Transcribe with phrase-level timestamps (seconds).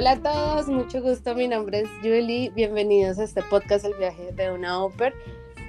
[0.00, 1.34] Hola a todos, mucho gusto.
[1.34, 2.48] Mi nombre es Julie.
[2.54, 5.14] Bienvenidos a este podcast El viaje de una ópera.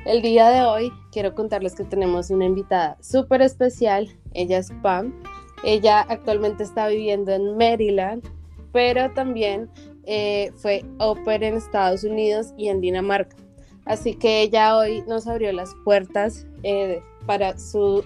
[0.05, 4.07] El día de hoy quiero contarles que tenemos una invitada súper especial.
[4.33, 5.21] Ella es Pam.
[5.65, 8.23] Ella actualmente está viviendo en Maryland,
[8.71, 9.69] pero también
[10.05, 13.35] eh, fue ópera en Estados Unidos y en Dinamarca.
[13.83, 18.05] Así que ella hoy nos abrió las puertas eh, para su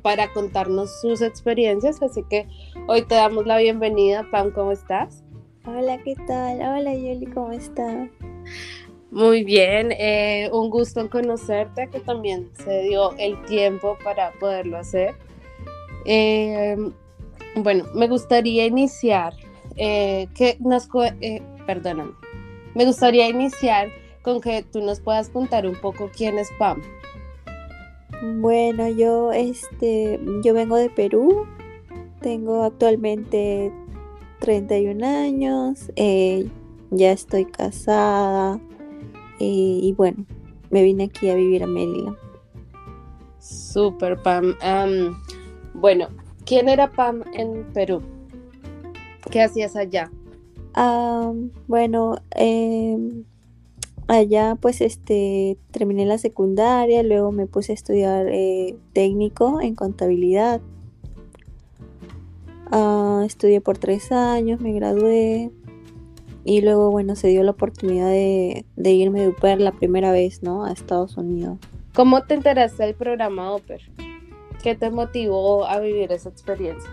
[0.00, 2.00] para contarnos sus experiencias.
[2.00, 2.48] Así que
[2.86, 4.26] hoy te damos la bienvenida.
[4.30, 5.24] Pam, ¿cómo estás?
[5.70, 6.62] Hola, ¿qué tal?
[6.62, 8.08] Hola, Yoli, ¿cómo estás?
[9.10, 14.78] Muy bien, eh, un gusto en conocerte, que también se dio el tiempo para poderlo
[14.78, 15.14] hacer.
[16.06, 16.74] Eh,
[17.54, 19.34] bueno, me gustaría iniciar,
[19.76, 20.88] eh, que nos,
[21.66, 22.12] perdóname,
[22.74, 23.90] me gustaría iniciar
[24.22, 26.80] con que tú nos puedas contar un poco quién es Pam.
[28.40, 31.46] Bueno, yo, este, yo vengo de Perú,
[32.22, 33.70] tengo actualmente
[34.40, 35.90] 31 años,
[36.90, 38.60] ya estoy casada,
[39.40, 40.24] eh, y bueno,
[40.70, 42.16] me vine aquí a vivir a Maryland.
[43.38, 44.54] Super, Pam.
[45.74, 46.08] bueno,
[46.44, 48.02] ¿quién era Pam en Perú?
[49.30, 50.10] ¿Qué hacías allá?
[51.66, 53.24] bueno, em,
[54.06, 60.60] allá pues este terminé la secundaria, luego me puse a estudiar eh, técnico en contabilidad.
[62.70, 65.50] Ah, estudié por tres años, me gradué,
[66.48, 70.64] y luego, bueno, se dio la oportunidad de, irme de UPER la primera vez, ¿no?
[70.64, 71.58] A Estados Unidos.
[71.94, 73.82] ¿Cómo te enteraste del programa OPER?
[74.62, 76.90] ¿Qué te motivó a vivir esa experiencia?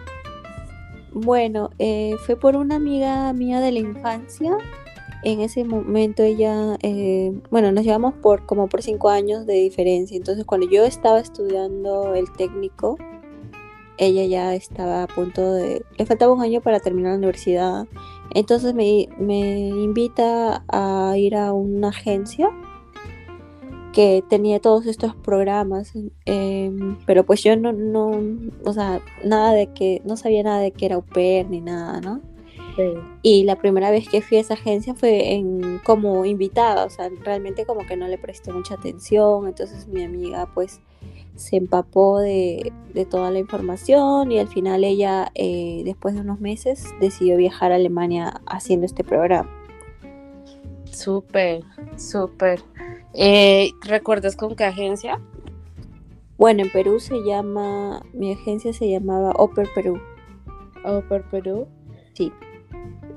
[1.13, 4.57] Bueno, eh, fue por una amiga mía de la infancia.
[5.23, 10.17] En ese momento ella, eh, bueno, nos llevamos por como por cinco años de diferencia.
[10.17, 12.97] Entonces, cuando yo estaba estudiando el técnico,
[13.97, 15.83] ella ya estaba a punto de...
[15.97, 17.87] Le faltaba un año para terminar la universidad
[18.31, 22.49] entonces me, invita a ir a una agencia
[23.93, 25.93] que tenía todos estos programas,
[26.25, 28.11] em, pero pues yo no, no,
[28.65, 31.05] o sea, nada de que, no sabía nada de que era au
[31.49, 32.21] ni nada, ¿no?
[33.21, 37.09] Y la primera vez que fui a esa agencia fue en, como invitada, o sea,
[37.23, 40.81] realmente como que no le presté mucha atención, entonces mi amiga pues
[41.35, 42.71] se empapó de,
[43.09, 47.75] toda la información y al final ella, eh, después de unos meses, decidió viajar a
[47.75, 49.49] Alemania haciendo este programa.
[50.85, 51.63] Súper,
[51.97, 52.61] súper.
[53.13, 55.19] Eh, ¿Recuerdas con qué agencia?
[56.37, 59.99] Bueno, en Perú se llama, mi agencia se llamaba Oper Perú.
[60.85, 61.67] Oper Perú.
[62.13, 62.31] Sí.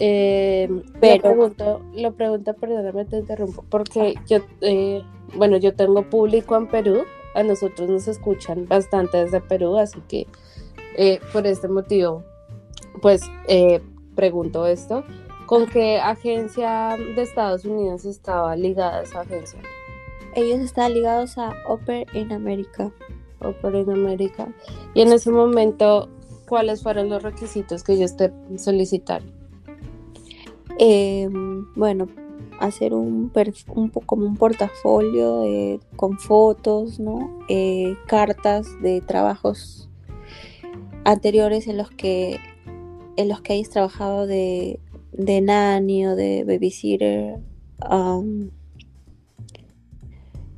[0.00, 0.68] Eh,
[1.00, 4.38] pero lo pregunto, lo pregunto, perdóname, te interrumpo, porque yo,
[5.34, 7.04] bueno, yo tengo público en Perú
[7.34, 10.26] a nosotros nos escuchan bastante desde Perú, así que
[10.96, 12.24] eh, por este motivo,
[13.00, 13.80] pues eh,
[14.14, 15.04] pregunto esto,
[15.46, 19.60] ¿con qué agencia de Estados Unidos estaba ligada esa agencia?
[20.34, 22.92] Ellos estaban ligados a Oper in America.
[23.40, 24.48] Oper in America.
[24.94, 26.08] Y en ese momento,
[26.48, 29.32] ¿cuáles fueron los requisitos que ellos te solicitaron?
[30.78, 32.08] Em, bueno,
[32.58, 33.32] hacer un,
[33.74, 35.44] un como un portafolio
[35.96, 37.38] con fotos, ¿no?
[37.48, 39.88] Eh, cartas de trabajos
[41.04, 42.38] anteriores en los que
[43.16, 44.78] en los que hayas trabajado de,
[45.12, 47.38] de nanny o de babysitter.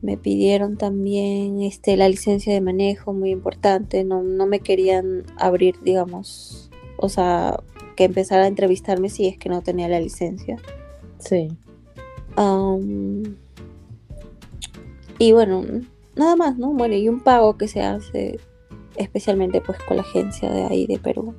[0.03, 4.05] me pidieron también este, la licencia de manejo, muy importante.
[4.05, 7.61] No, no me querían abrir, digamos, o sea,
[7.97, 10.59] que empezara a entrevistarme si es que no tenía la licencia.
[11.19, 11.49] Sí
[15.19, 15.65] y bueno,
[16.17, 16.73] nada más, ¿no?
[16.73, 18.41] Bueno, y un pago que se hace
[18.97, 21.35] especialmente pues con la agencia de ahí de Perú.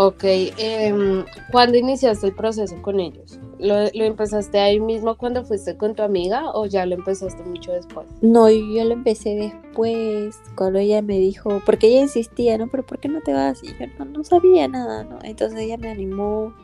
[0.00, 3.40] Ok, eh, ¿cuándo iniciaste el proceso con ellos?
[3.58, 8.06] ¿Lo, empezaste ahí mismo cuando fuiste con tu amiga o ya lo empezaste mucho después?
[8.20, 12.68] No, yo lo empecé después, cuando ella me dijo, porque ella insistía, ¿no?
[12.68, 13.64] Pero ¿por qué no te vas?
[13.64, 15.18] Y yo no, no sabía nada, ¿no?
[15.24, 16.54] Entonces ella me animó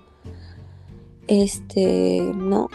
[1.26, 2.68] este, ¿no?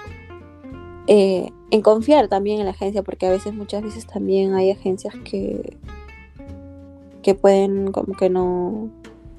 [1.07, 5.13] Eh, en confiar también en la agencia, porque a veces, muchas veces también hay agencias
[5.23, 5.77] que,
[7.21, 8.89] que pueden como que no,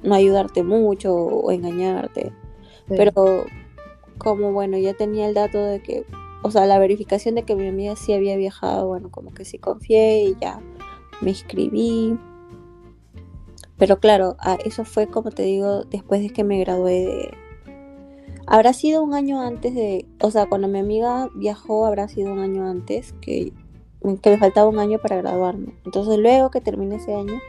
[0.03, 2.31] no ayudarte mucho o engañarte.
[2.87, 3.45] Pero
[4.17, 6.05] como bueno, ya tenía el dato de que,
[6.43, 9.57] o sea, la verificación de que mi amiga sí había viajado, bueno, como que sí
[9.57, 10.59] confié y ya
[11.21, 12.17] me inscribí.
[13.77, 17.31] Pero claro, eso fue como te digo, después de que me gradué de,
[18.53, 22.39] Habrá sido un año antes de, o sea, cuando mi amiga viajó, habrá sido un
[22.39, 23.53] año antes que,
[24.21, 25.73] que me faltaba un año para graduarme.
[25.85, 27.39] Entonces luego que terminé ese año,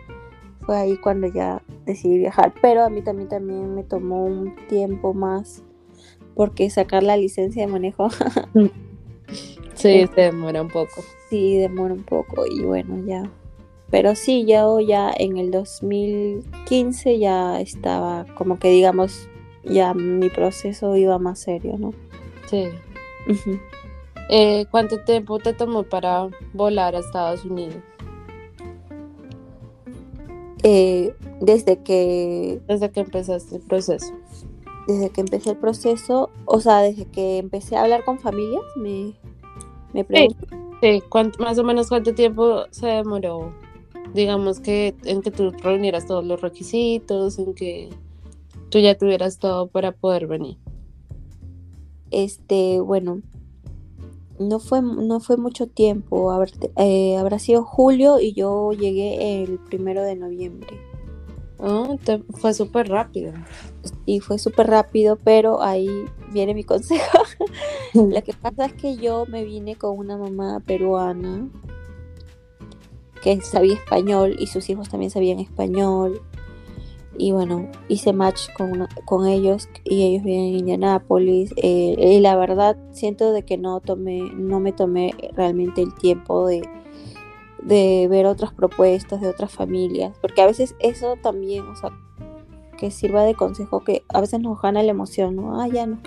[0.65, 2.55] fue ahí cuando ya decidí viajar.
[2.63, 5.65] Pero a mí también, también me tomó un tiempo más
[6.37, 8.09] porque sacar la licencia de manejo.
[9.75, 11.03] sí, se demora un poco.
[11.29, 13.29] Sí, demora un poco y bueno, ya.
[13.91, 19.29] Pero sí, yo ya en el 2015 ya estaba como que digamos,
[19.65, 21.93] ya mi proceso iba más serio, ¿no?
[22.47, 22.69] Sí.
[24.29, 27.77] Eh, ¿Cuánto tiempo te tomó para volar a Estados Unidos?
[30.63, 32.61] Eh, desde que...
[32.67, 34.15] Desde que empezaste el proceso.
[34.87, 39.15] Desde que empecé el proceso, o sea, desde que empecé a hablar con familias, me,
[39.93, 40.47] me pregunto.
[40.81, 41.01] Sí,
[41.39, 43.53] más o menos cuánto tiempo se demoró,
[44.15, 47.91] digamos que en que tú reunieras todos los requisitos, en que
[48.73, 50.57] tú ya tuvieras todo para poder venir.
[52.11, 53.21] Este, bueno,
[54.41, 56.33] no fue, no fue mucho tiempo,
[56.77, 60.81] eh, habrá sido julio y yo llegué el primero de noviembre.
[61.59, 61.97] Oh,
[62.31, 63.35] fue súper rápido.
[64.07, 65.89] Y fue súper rápido, pero ahí
[66.33, 67.19] viene mi consejo.
[67.93, 71.49] Lo que pasa es que yo me vine con una mamá peruana
[73.23, 76.23] que sabía español y sus hijos también sabían español
[77.19, 82.37] y bueno, hice match con, con ellos y ellos viven en Indianápolis eh, y la
[82.37, 86.63] verdad siento de que no tomé, no me tomé realmente el tiempo de,
[87.63, 91.91] de ver otras propuestas de otras familias, porque a veces eso también, o sea,
[92.79, 95.61] que sirva de consejo que a veces nos gana la emoción, ¿no?
[95.61, 96.01] Ah, ya nos,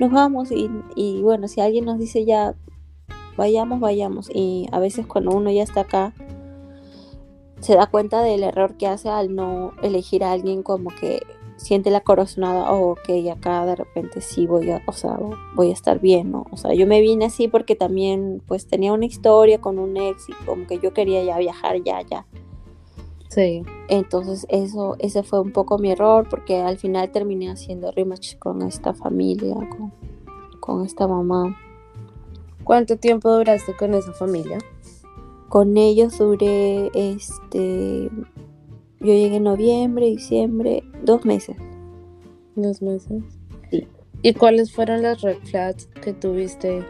[0.00, 2.54] nos vamos y, y bueno, si alguien nos dice ya,
[3.36, 6.14] vayamos, vayamos y a veces cuando uno ya está acá,
[7.62, 11.22] se da cuenta del error que hace al no elegir a alguien como que
[11.56, 15.16] siente la corazonada, o oh, ok, acá de repente sí voy a, o sea,
[15.54, 16.44] voy a estar bien, ¿no?
[16.50, 20.28] O sea, yo me vine así porque también pues tenía una historia con un ex
[20.28, 22.26] y como que yo quería ya viajar ya, ya.
[23.28, 23.62] Sí.
[23.88, 28.62] Entonces eso, ese fue un poco mi error porque al final terminé haciendo rematch con
[28.62, 29.92] esta familia, con,
[30.58, 31.56] con esta mamá.
[32.64, 34.58] ¿Cuánto tiempo duraste con esa familia?
[35.52, 38.08] Con ellos duré, este,
[39.00, 41.58] yo llegué en noviembre, diciembre, dos meses.
[42.54, 43.22] Dos meses.
[44.22, 46.82] ¿Y cuáles fueron las red flags que tuviste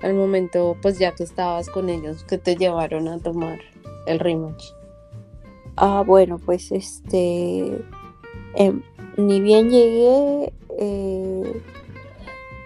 [0.00, 3.58] al momento, pues ya que estabas con ellos, que te llevaron a tomar
[4.06, 4.64] el rematch?
[5.76, 7.84] Ah, bueno, pues este,
[8.54, 8.80] em,
[9.18, 11.62] ni bien llegué, eh,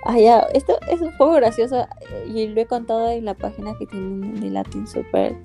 [0.04, 3.76] Ah, ya, esto es un poco gracioso eh, y lo he contado en la página
[3.78, 5.36] que tienen de Latin Super.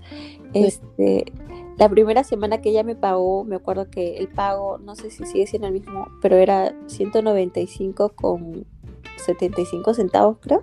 [0.53, 1.25] Este,
[1.77, 5.25] la primera semana que ella me pagó, me acuerdo que el pago, no sé si
[5.25, 8.65] sigue siendo el mismo, pero era 195 con
[9.17, 10.61] 75 centavos, creo.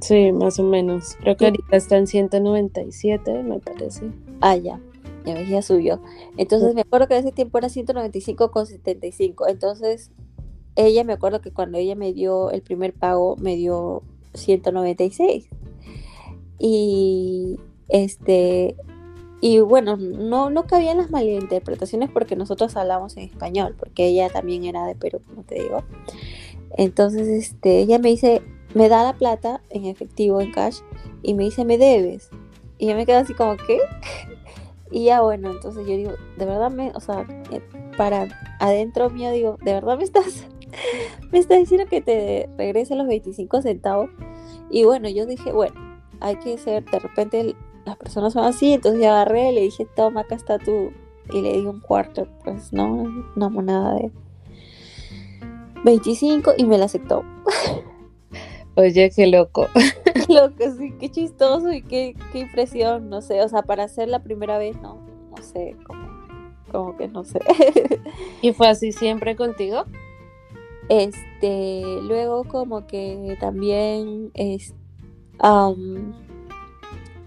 [0.00, 1.16] Sí, más o menos.
[1.20, 4.10] Creo que ahorita está en 197, me parece.
[4.40, 4.80] Ah, ya.
[5.24, 6.00] Ya ya subió.
[6.36, 9.48] Entonces me acuerdo que en ese tiempo era 195 con 75.
[9.48, 10.10] Entonces
[10.76, 14.02] ella me acuerdo que cuando ella me dio el primer pago me dio
[14.34, 15.48] 196
[16.58, 17.58] y
[17.88, 18.76] este
[19.40, 24.64] y bueno no no cabían las malinterpretaciones porque nosotros hablamos en español porque ella también
[24.64, 25.82] era de Perú como te digo.
[26.76, 28.42] Entonces este ella me dice
[28.74, 30.78] me da la plata en efectivo en cash
[31.22, 32.30] y me dice me debes
[32.78, 33.78] y yo me quedo así como ¿qué?
[34.90, 37.62] y ya bueno entonces yo digo de verdad me o sea eh,
[37.96, 38.28] para
[38.60, 40.46] adentro mío digo de verdad me estás
[41.32, 44.10] me está diciendo que te regrese los 25 centavos.
[44.70, 45.74] Y bueno, yo dije, bueno,
[46.20, 50.22] hay que ser, de repente las personas son así, entonces ya agarré, le dije, toma,
[50.22, 50.92] acá está tú.
[51.32, 53.04] Y le di un cuarto, pues no,
[53.34, 54.12] una moneda de
[55.84, 57.24] 25 y me la aceptó.
[58.76, 59.66] Oye, qué loco.
[60.28, 64.22] loco, sí, qué chistoso y qué, qué impresión, no sé, o sea, para ser la
[64.22, 66.06] primera vez, no, no sé, como,
[66.70, 67.40] como que no sé.
[68.42, 69.84] ¿Y fue así siempre contigo?
[70.88, 74.74] Este, luego como que también es,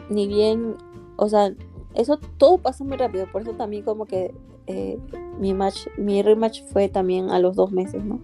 [0.09, 0.75] ni bien,
[1.17, 1.53] o sea,
[1.93, 4.33] eso todo pasa muy rápido, por eso también como que
[4.67, 4.97] eh,
[5.39, 8.19] mi match, mi rematch fue también a los dos meses, ¿no?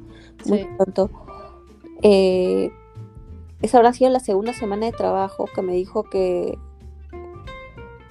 [0.45, 1.09] Muy pronto.
[2.01, 2.71] Eh,
[3.61, 6.57] esa habrá sido la segunda semana de trabajo que me dijo que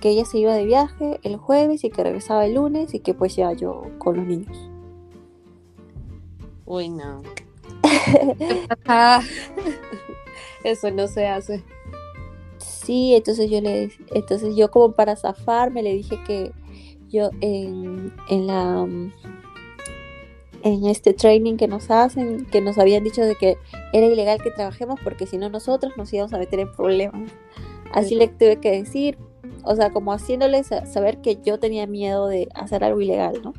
[0.04, 3.14] que ella se iba de viaje el jueves y que regresaba el lunes y que
[3.14, 4.73] pues ya yo con los niños.
[6.66, 7.22] Uy, no.
[10.64, 11.62] Eso no se hace.
[12.58, 16.52] Sí, entonces yo le entonces yo como para zafarme le dije que
[17.08, 18.86] yo en, en la
[20.62, 23.58] en este training que nos hacen, que nos habían dicho de que
[23.92, 27.30] era ilegal que trabajemos porque si no nosotros nos íbamos a meter en problemas.
[27.92, 29.18] Así le tuve que decir
[29.64, 33.54] o sea, como haciéndoles saber que yo tenía miedo de hacer algo ilegal, ¿no?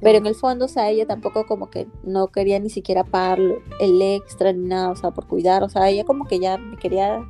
[0.00, 3.40] Pero en el fondo, o sea, ella tampoco como que no quería ni siquiera pagar
[3.80, 6.76] el extra ni nada, o sea, por cuidar, o sea, ella como que ya me
[6.76, 7.26] quería...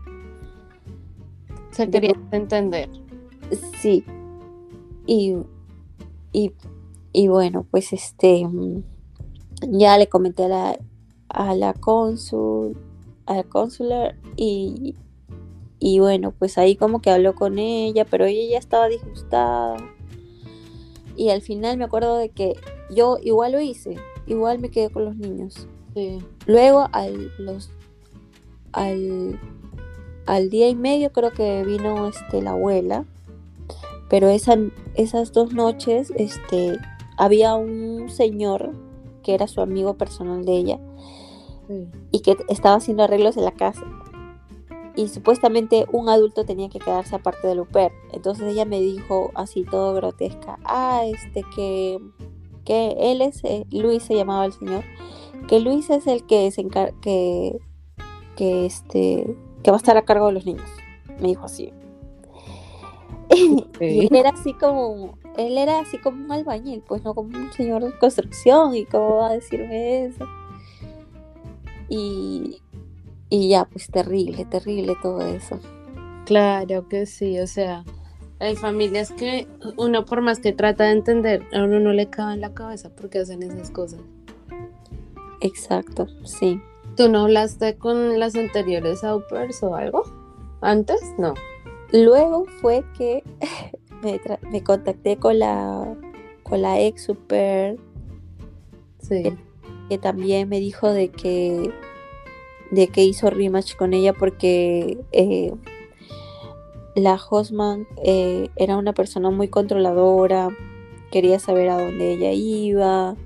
[1.71, 2.89] Se quería entender.
[3.81, 4.05] Sí.
[5.07, 5.37] Y,
[6.33, 6.53] y,
[7.13, 8.47] y, bueno, pues este,
[9.63, 10.79] ya le comenté a la,
[11.29, 12.77] a la cónsul,
[13.27, 14.97] a la consular y,
[15.79, 19.77] y bueno, pues ahí como que habló con ella, pero ella ya estaba disgustada.
[21.17, 22.55] Y al final me acuerdo de que
[22.91, 23.97] yo igual lo hice,
[24.27, 25.67] igual me quedé con los niños.
[26.47, 27.71] Luego al los
[28.73, 29.41] al,
[30.27, 33.07] al día y medio creo que vino este la abuela,
[34.11, 34.57] pero esa,
[34.95, 36.79] esas dos noches este
[37.17, 38.73] había un señor
[39.23, 40.79] que era su amigo personal de ella
[42.13, 43.83] y que estaba haciendo arreglos en la casa
[44.97, 47.93] y supuestamente un adulto tenía que quedarse aparte del UPER.
[48.13, 52.01] Entonces ella me dijo así todo grotesca, ah, este que,
[52.65, 54.85] que él es, eh, Luis se llamaba el señor,
[55.49, 56.67] que Luis es el que se
[57.01, 57.59] que,
[58.37, 60.69] que este, que va a estar a cargo de los niños.
[61.21, 61.73] Me dijo así.
[63.81, 67.53] y él era así como, él era así como un albañil, pues no como un
[67.53, 70.25] señor de construcción y cómo va a decirme eso.
[71.89, 72.63] Y,
[73.29, 75.59] y ya, pues terrible, terrible todo eso.
[76.27, 77.85] Claro que sí, o sea,
[78.39, 82.35] hay familias que uno por más que trata de entender, a uno no le cabe
[82.35, 84.01] en la cabeza porque hacen esas cosas.
[85.41, 86.61] Exacto, sí.
[86.97, 90.03] ¿Tú no hablaste con las anteriores Aupers o algo?
[90.61, 91.01] ¿Antes?
[91.19, 91.35] No.
[91.93, 93.23] Luego fue que
[94.51, 95.95] me, contacté con la,
[96.43, 97.77] con la ex super.
[98.99, 99.23] Sí.
[99.89, 101.71] que también me dijo de que
[102.71, 105.53] de que hizo rematch con ella porque eh,
[106.95, 110.49] la Hosman eh, era una persona muy controladora,
[111.11, 113.17] quería saber a dónde ella iba,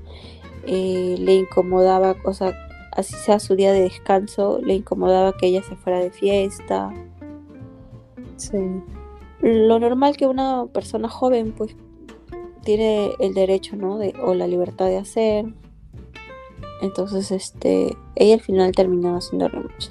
[0.66, 2.52] eh, le incomodaba, o sea,
[2.92, 6.92] así sea su día de descanso, le incomodaba que ella se fuera de fiesta.
[8.36, 8.58] Sí.
[9.40, 11.76] Lo normal que una persona joven pues
[12.62, 13.98] tiene el derecho, ¿no?
[13.98, 15.46] De, o la libertad de hacer.
[16.80, 19.88] Entonces, este, ella al final terminó haciendo rematch.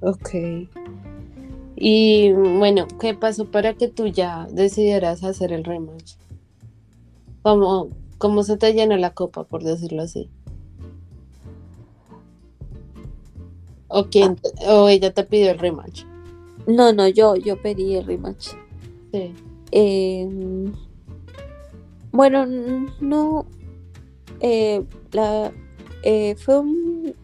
[0.00, 0.30] Ok.
[1.76, 6.14] Y bueno, ¿qué pasó para que tú ya decidieras hacer el rematch?
[7.42, 10.28] ¿Cómo, cómo se te llenó la copa, por decirlo así?
[13.88, 14.36] ¿O, quién,
[14.68, 16.04] o ella te pidió el rematch?
[16.66, 18.48] No, no, yo, yo pedí el rematch.
[19.12, 19.34] Sí.
[19.72, 20.72] Em,
[22.12, 22.46] bueno,
[23.00, 23.46] no,
[24.40, 25.52] eh, la,
[26.02, 27.14] eh, fue un...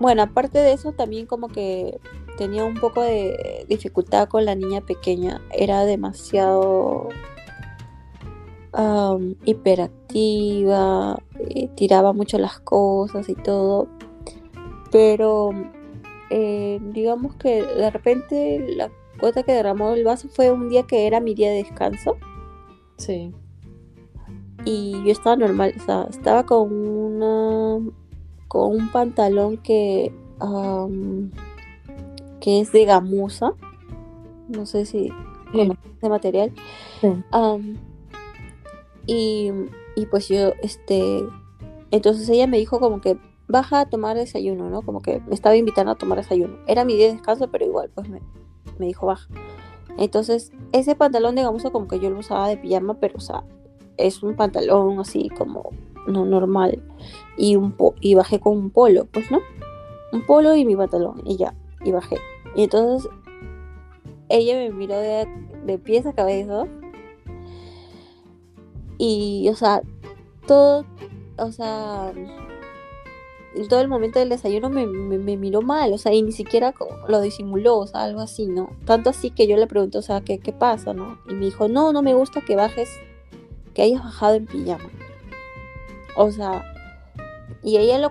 [0.00, 1.98] Bueno, aparte de eso, también como que
[2.36, 5.40] tenía un poco de dificultad con la niña pequeña.
[5.52, 7.08] Era demasiado
[9.44, 13.88] hiperactiva, eh, tiraba mucho las cosas y todo.
[14.92, 15.50] Pero
[16.30, 18.90] digamos que de repente la
[19.20, 22.16] gota que derramó el vaso fue un día que era mi día de descanso.
[22.98, 23.34] Sí
[24.68, 27.90] y yo estaba normal, o sea, estaba con una
[28.48, 30.12] con un pantalón que
[32.40, 33.54] que es de gamuza,
[34.48, 35.72] no sé si sí.
[36.02, 36.52] de material,
[39.06, 39.50] y,
[39.96, 41.24] y pues yo, este,
[41.90, 44.82] entonces ella me dijo como que baja a tomar desayuno, ¿no?
[44.82, 46.58] Como que me estaba invitando a tomar desayuno.
[46.66, 48.20] Era mi día de descanso, pero igual, pues me,
[48.78, 49.28] me dijo baja.
[49.96, 53.44] Entonces, ese pantalón de gamuza como que yo lo usaba de pijama, pero o sea,
[53.98, 55.70] es un pantalón así como
[56.06, 56.82] no normal
[57.36, 59.40] y un y bajé con un polo, pues no,
[60.12, 62.16] un polo y mi pantalón y ya, y bajé.
[62.56, 63.10] Y entonces
[64.28, 65.26] ella me miró de,
[65.64, 66.64] de pies a cabeza
[68.98, 69.82] y, o sea,
[70.46, 70.84] todo,
[71.38, 72.12] o sea,
[73.68, 76.74] todo el momento del desayuno me, me, miró mal, o sea, y ni siquiera
[77.06, 78.70] lo disimuló, o sea, algo así, ¿no?
[78.84, 81.18] Tanto así que yo le pregunto, o sea, ¿qué, qué pasa, no?
[81.28, 82.88] Y me dijo, no, no me gusta que bajes
[83.78, 84.90] que hayas bajado en pijama.
[86.16, 86.64] O sea,
[87.62, 88.10] y ella lo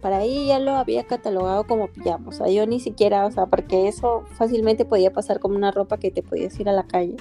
[0.00, 2.30] para ella ya lo había catalogado como pijama.
[2.30, 5.98] O sea, yo ni siquiera, o sea, porque eso fácilmente podía pasar como una ropa
[5.98, 7.14] que te podías ir a la calle.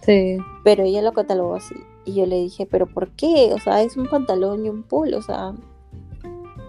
[0.00, 0.38] Sí.
[0.64, 1.76] Pero ella lo catalogó así.
[2.04, 3.52] Y yo le dije, ¿pero por qué?
[3.54, 5.54] O sea, es un pantalón y un polo, o sea.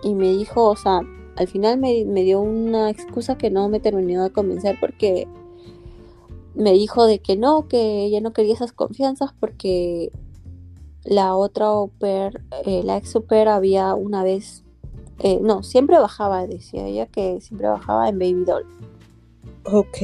[0.04, 1.00] Y me dijo, o sea,
[1.38, 5.28] al final me, me dio una excusa que no me terminó de convencer porque
[6.54, 10.12] me dijo de que no, que ella no quería esas confianzas porque
[11.06, 14.64] la otra oper, eh, la ex super había una vez,
[15.20, 18.66] eh, no, siempre bajaba, decía ella que siempre bajaba en Baby Doll.
[19.68, 19.98] Ok.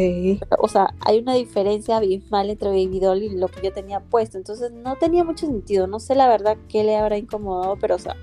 [0.59, 4.39] O sea, hay una diferencia abismal entre Baby Doll y lo que yo tenía puesto.
[4.39, 5.85] Entonces no tenía mucho sentido.
[5.85, 8.15] No sé la verdad qué le habrá incomodado, pero o sea,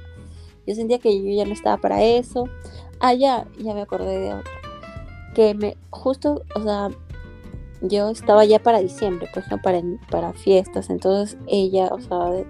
[0.67, 2.45] yo sentía que yo ya no estaba para eso.
[2.99, 4.51] Ah, ya, ya me acordé de otro.
[5.35, 6.91] Que me, justo, o sea,
[7.83, 9.81] yo estaba ya para diciembre, pues no para,
[10.11, 10.91] para fiestas.
[10.91, 12.45] Entonces ella, o sea,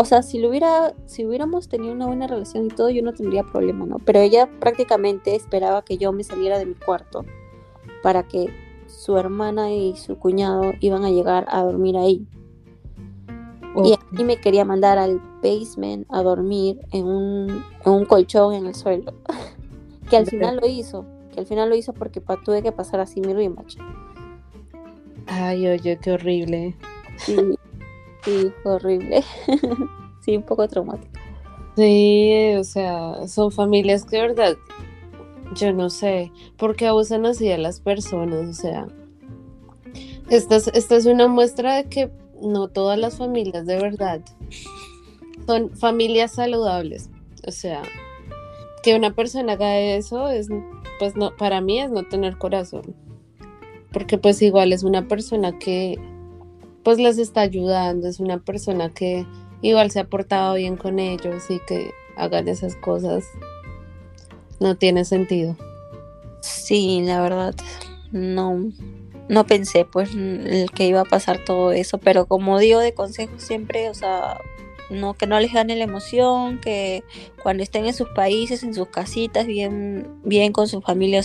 [0.00, 3.12] o sea, si lo hubiera, si hubiéramos tenido una buena relación y todo, yo no
[3.12, 3.98] tendría problema, ¿no?
[3.98, 7.26] Pero ella prácticamente esperaba que yo me saliera de mi cuarto
[8.02, 8.46] para que
[8.86, 12.26] su hermana y su cuñado iban a llegar a dormir ahí.
[14.16, 18.74] Y me quería mandar al basement a dormir en un, en un colchón en el
[18.74, 19.12] suelo.
[20.08, 21.04] que al final lo hizo.
[21.34, 23.76] Que al final lo hizo porque tuve que pasar así mi rematch.
[25.26, 26.74] Ay, oye, qué horrible.
[27.18, 27.36] Sí,
[28.24, 29.22] sí, horrible.
[30.24, 31.12] sí, un poco traumático.
[31.76, 34.56] Sí, o sea, son familias que de verdad,
[35.54, 38.86] yo no sé, por qué abusan así de las personas, o sea,
[40.28, 42.10] esta esta es una muestra de que
[42.40, 44.22] no todas las familias de verdad
[45.46, 47.10] son familias saludables.
[47.46, 47.82] O sea,
[48.82, 50.48] que una persona haga eso es,
[50.98, 52.94] pues no, para mí es no tener corazón.
[53.92, 55.98] Porque pues igual es una persona que
[56.82, 59.26] pues les está ayudando, es una persona que
[59.62, 63.24] igual se ha portado bien con ellos y que hagan esas cosas
[64.60, 65.56] no tiene sentido.
[66.40, 67.54] Sí, la verdad,
[68.12, 68.70] no,
[69.28, 70.10] no pensé pues
[70.74, 74.38] que iba a pasar todo eso, pero como digo de consejo siempre, o sea,
[74.90, 77.04] no que no les gane la emoción, que
[77.42, 81.22] cuando estén en sus países, en sus casitas, bien bien con su familia, o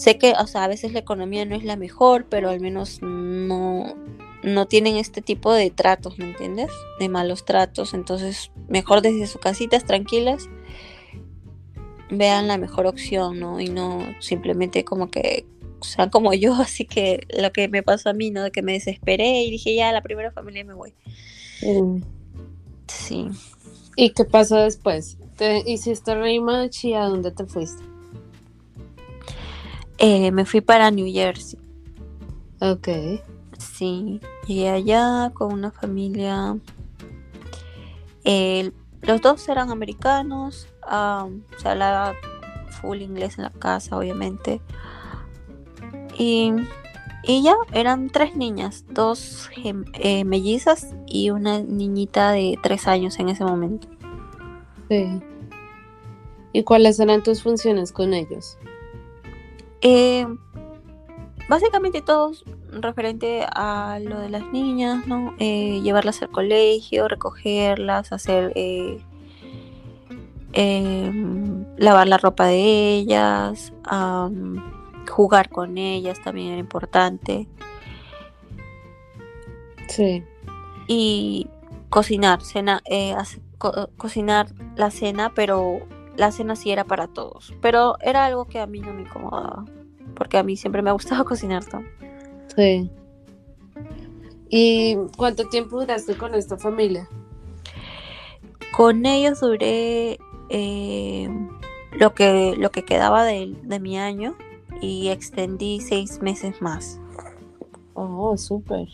[0.00, 3.02] sé que, o sea, a veces la economía no es la mejor, pero al menos
[3.02, 3.94] no
[4.42, 6.70] no tienen este tipo de tratos, ¿me entiendes?
[6.98, 10.48] De malos tratos, entonces mejor desde sus casitas tranquilas
[12.10, 13.60] vean la mejor opción, ¿no?
[13.60, 15.44] Y no simplemente como que
[15.82, 18.42] sean como yo, así que lo que me pasó a mí, ¿no?
[18.42, 20.94] De que me desesperé y dije, ya, la primera familia me voy.
[21.60, 22.00] Mm.
[22.86, 23.28] Sí.
[23.96, 25.18] ¿Y qué pasó después?
[25.36, 27.89] ¿Te hiciste rematch y a dónde te fuiste?
[30.02, 31.60] Eh, me fui para New Jersey.
[32.62, 32.88] Ok.
[33.58, 36.56] Sí, llegué allá con una familia.
[39.02, 40.68] los dos eran americanos,
[41.58, 42.14] se hablaba
[42.80, 44.62] full inglés en la casa, obviamente.
[46.16, 46.50] Y,
[47.26, 49.50] ya, eran tres niñas, dos
[50.02, 53.86] eh, mellizas y una niñita de tres años en ese momento.
[54.88, 55.20] Sí.
[56.54, 58.56] ¿Y cuáles eran tus funciones con ellos?
[59.82, 60.26] Eh,
[61.48, 65.34] básicamente todos referente a lo de las niñas, ¿no?
[65.38, 68.52] Eh, llevarlas al colegio, recogerlas, hacer
[70.52, 73.72] em, lavar la ropa de ellas,
[75.08, 77.48] jugar con ellas también era importante.
[79.88, 80.22] Sí.
[80.86, 81.48] Y
[81.88, 83.14] cocinar, cena, eh,
[83.96, 85.80] cocinar la cena, pero
[86.16, 87.54] la cena sí era para todos.
[87.60, 89.64] Pero era algo que a mí no me incomodaba,
[90.14, 91.94] porque a mí siempre me ha gustado cocinar también.
[92.54, 92.90] Sí.
[94.48, 97.08] ¿Y cuánto tiempo duraste con esta familia?
[98.76, 100.18] Con ellos duré
[100.48, 101.28] eh,
[101.92, 104.34] lo, que, lo que quedaba de, de mi año
[104.80, 107.00] y extendí seis meses más.
[107.94, 108.88] Oh, súper.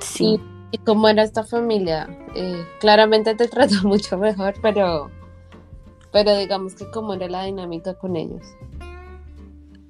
[0.00, 0.40] Sí.
[0.70, 2.08] ¿Y, cómo era esta familia?
[2.34, 5.10] Eh, claramente te trató mucho mejor, pero,
[6.14, 8.46] pero digamos que cómo era la dinámica con ellos.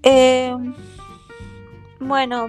[0.03, 0.57] Eh,
[2.01, 2.49] bueno,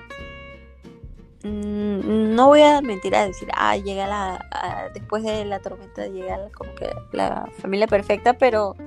[1.44, 6.50] mm, no voy a mentir a decir, ah, llega la, después de la tormenta llega
[6.54, 8.78] como que la familia perfecta, pero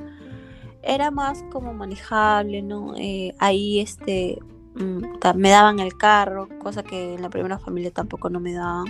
[0.80, 2.94] era más como manejable, ¿no?
[2.96, 4.38] Eh, ahí este
[4.74, 5.02] mm,
[5.34, 8.86] me daban el carro, cosa que en la primera familia tampoco no me daban.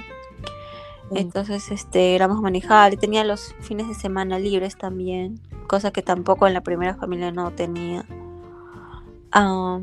[1.10, 1.16] Mm.
[1.16, 2.96] Entonces, este, era más manejable.
[2.96, 7.52] Tenía los fines de semana libres también, cosa que tampoco en la primera familia no
[7.52, 8.04] tenía.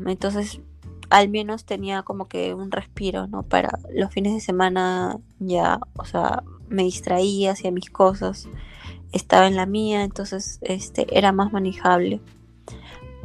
[0.06, 0.60] entonces,
[1.08, 3.42] al menos tenía como que un respiro, ¿no?
[3.44, 8.48] Para los fines de semana ya, o sea, me distraía, hacía mis cosas
[9.12, 12.20] estaba en la mía, entonces este era más manejable.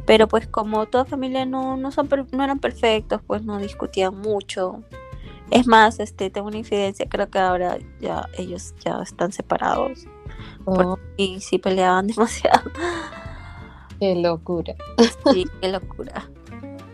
[0.06, 4.82] Pero pues como toda familia no, no, son, no eran perfectos, pues no discutían mucho.
[5.52, 10.06] Es más, este, tengo una infidencia, creo que ahora ya ellos ya están separados.
[10.64, 10.98] Oh.
[11.16, 12.70] Y sí peleaban demasiado.
[14.00, 14.74] Qué locura.
[15.32, 16.28] Sí, qué locura.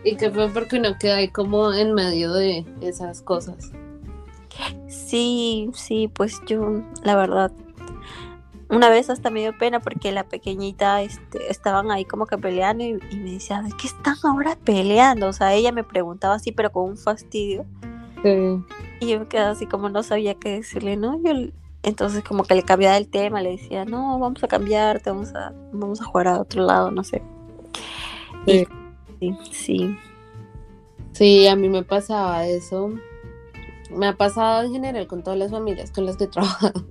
[0.03, 3.71] ¿Y qué fue porque uno queda ahí como en medio de esas cosas?
[4.87, 7.51] Sí, sí, pues yo la verdad
[8.69, 12.83] una vez hasta me dio pena porque la pequeñita este, estaban ahí como que peleando
[12.83, 15.27] y, me decía, ¿de qué están ahora peleando?
[15.27, 17.65] O sea, ella me preguntaba así, pero con un fastidio.
[18.23, 21.21] Y yo me quedaba así como no sabía qué decirle, ¿no?
[21.23, 21.31] Yo,
[21.83, 25.53] entonces como que le cambiaba el tema, le decía, no, vamos a cambiarte, vamos a,
[25.71, 27.21] vamos a jugar a otro lado, no sé.
[28.45, 28.67] sí,
[29.51, 29.97] sí.
[31.13, 32.93] Sí, a mí me pasaba eso.
[33.89, 36.85] Me ha pasado en general con todas las familias con las que he trabajado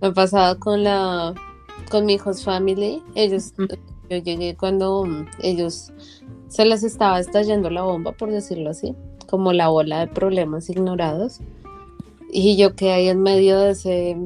[0.00, 1.34] me ha pasado con la
[1.90, 3.02] con mi host family.
[3.14, 3.52] Ellos,
[4.10, 5.06] yo llegué cuando
[5.40, 5.92] ellos
[6.48, 8.94] se les estaba estallando la bomba, por decirlo así,
[9.34, 11.40] como la bola de problemas ignorados.
[12.30, 14.16] Y yo que ahí en medio de ese,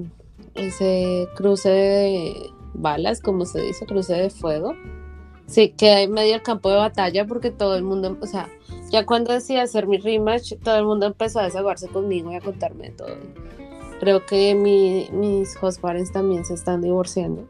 [0.55, 4.75] ese cruce de balas, como se dice, cruce de fuego.
[5.47, 8.51] Sí, que en medio del campo de batalla porque todo el mundo, o sea,
[8.90, 12.42] ya cuando decía hacer mi rematch, todo el mundo empezó a desahogarse conmigo y a
[12.42, 13.16] contarme todo.
[14.01, 17.47] Creo que mi, mis host parents también se están divorciando.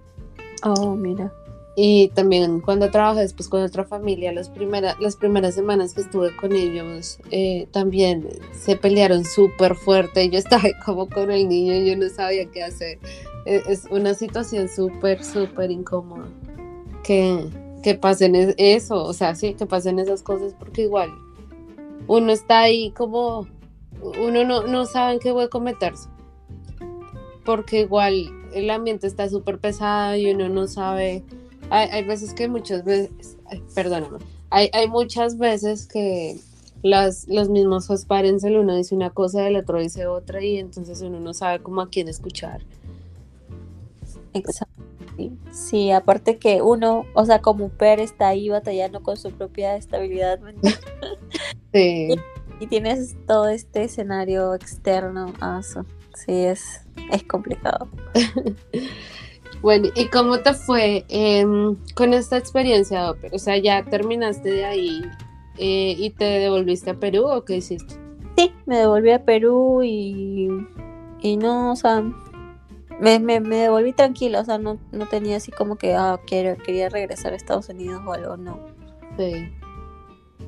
[0.62, 1.32] Oh, mira.
[1.80, 6.34] Y también cuando trabajé después con otra familia, las, primeras las primeras semanas que estuve
[6.34, 10.28] con ellos, eh, también se pelearon súper fuerte.
[10.28, 12.98] Yo estaba como con el niño y yo no sabía qué hacer.
[13.46, 16.26] E, es una situación súper, súper incómoda.
[17.04, 17.46] Que,
[17.80, 21.14] que pasen eso, o sea, sí, que pasen esas cosas porque igual
[22.08, 23.46] uno está ahí como,
[24.20, 26.08] uno no, no sabe en qué voy a cometerse
[27.44, 31.24] porque igual el ambiente está súper pesado y uno no sabe.
[31.70, 33.36] Hay, veces que muchas veces,
[33.74, 34.18] perdóname,
[34.50, 36.38] hay, hay muchas veces que
[36.82, 40.58] las, los mismos host parents, el uno dice una cosa, el otro dice otra y
[40.58, 42.62] entonces uno no sabe cómo a quién escuchar.
[44.32, 44.78] Exacto.
[45.50, 50.40] Sí, aparte que uno, o sea, como Per está ahí batallando con su propia estabilidad
[50.40, 50.74] mental.
[51.72, 52.14] Sí.
[52.60, 55.84] Y, tienes todo este escenario externo a eso.
[56.14, 56.80] Sí, es,
[57.12, 57.88] es complicado.
[59.60, 65.02] bueno, ¿y cómo te fue em, con esta experiencia, O sea, ¿ya terminaste de ahí
[65.56, 67.94] eh, y te devolviste a Perú o qué hiciste?
[68.36, 70.48] Sí, me devolví a Perú y,
[71.20, 72.04] y no, o sea,
[73.00, 76.88] me, me, devolví tranquila, o sea, no, no tenía así como que, ah, quiero, quería
[76.88, 78.60] regresar a Estados Unidos o algo, no.
[79.16, 79.52] Sí.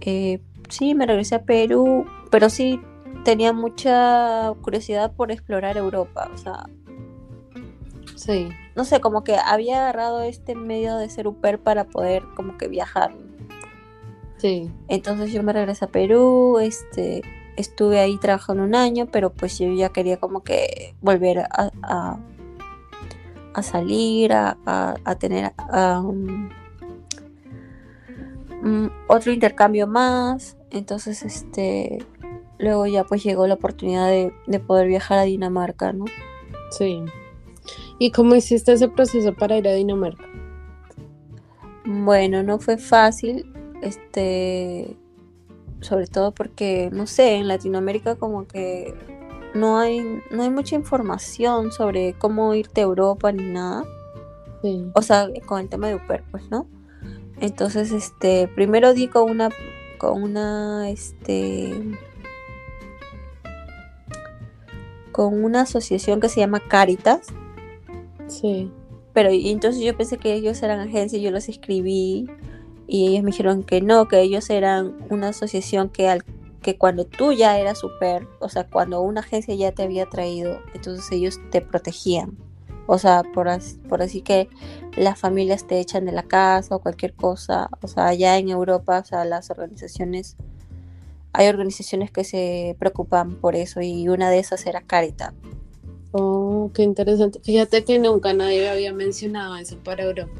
[0.03, 2.81] Eh, sí, me regresé a Perú, pero sí
[3.25, 6.65] tenía mucha curiosidad por explorar Europa, o sea.
[8.17, 8.49] Sí.
[8.77, 12.69] No sé, como que había agarrado este medio de ser UPER para poder como que
[12.69, 13.13] viajar.
[14.37, 14.71] Sí.
[14.89, 17.23] Entonces yo me regresé a Perú, este,
[17.57, 21.71] estuve ahí trabajando un año, pero pues yo ya quería como que volver a,
[23.53, 25.53] a, salir, a, a tener
[29.09, 30.57] otro intercambio más.
[30.71, 31.99] Entonces, este,
[32.61, 36.05] luego ya pues llegó la oportunidad de, poder viajar a Dinamarca, ¿no?
[36.71, 37.03] Sí.
[38.01, 40.25] ¿Y cómo hiciste ese proceso para ir a Dinamarca?
[41.85, 44.97] Bueno, no fue fácil, este,
[45.83, 48.95] sobre todo porque, no sé, en Latinoamérica como que
[49.55, 53.85] no hay, no hay mucha información sobre cómo irte a Europa ni nada.
[54.63, 54.87] Sí.
[54.95, 56.67] O sea, con el tema de UPER, pues, ¿no?
[57.39, 59.51] Entonces, este, primero di con una,
[59.99, 61.99] con una, este,
[65.13, 67.27] con una asociación que se llama Caritas.
[68.31, 68.71] Sí.
[69.13, 72.31] Pero entonces yo pensé que ellos eran agencias, yo los escribí
[72.87, 76.25] y ellos me dijeron que no, que ellos eran una asociación que al
[76.63, 80.59] que cuando tú ya eras super, o sea, cuando una agencia ya te había traído,
[80.75, 82.37] entonces ellos te protegían.
[82.87, 84.49] O sea, por así, que
[84.97, 87.71] las familias te echan de la casa o cualquier cosa.
[87.83, 90.37] O sea, allá en Europa, o sea, las organizaciones
[91.33, 95.33] hay organizaciones que se preocupan por eso y una de esas era Caritas.
[96.13, 97.41] Oh, qué interesante.
[97.41, 100.33] Fíjate que nunca nadie había mencionado eso para Europa.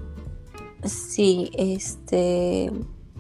[0.85, 2.71] Sí, este,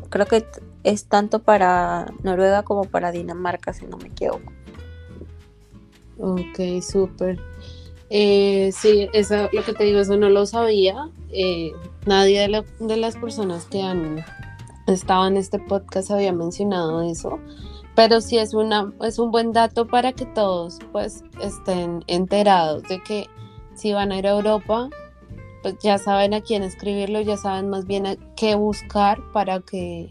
[0.08, 0.44] creo que
[0.82, 4.52] es tanto para Noruega como para Dinamarca, si no me equivoco.
[6.18, 7.38] Ok, súper.
[8.08, 11.08] Eh, sí, eso, lo que te digo, eso no lo sabía.
[11.30, 11.72] Eh,
[12.06, 14.24] nadie de, de las personas que han
[14.86, 17.38] estaba en este podcast había mencionado eso,
[17.94, 23.02] pero sí es, una, es un buen dato para que todos pues estén enterados de
[23.02, 23.28] que
[23.74, 24.88] si van a ir a Europa,
[25.62, 30.10] pues ya saben a quién escribirlo, ya saben más bien qué buscar para que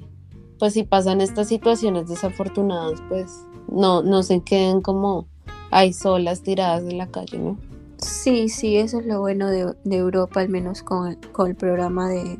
[0.57, 5.27] pues si pasan estas situaciones desafortunadas, pues no, no se queden como
[5.71, 7.57] ahí solas tiradas en la calle, ¿no?
[7.97, 12.39] Sí, sí, eso es lo bueno de, Europa, al menos con con el programa de,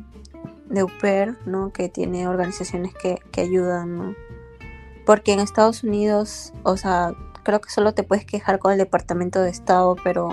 [0.70, 1.72] de UPER, ¿no?
[1.72, 4.14] Que tiene organizaciones que, ayudan, ¿no?
[5.06, 9.40] Porque en Estados Unidos, o sea, creo que solo te puedes quejar con el Departamento
[9.40, 10.28] de Estado, pero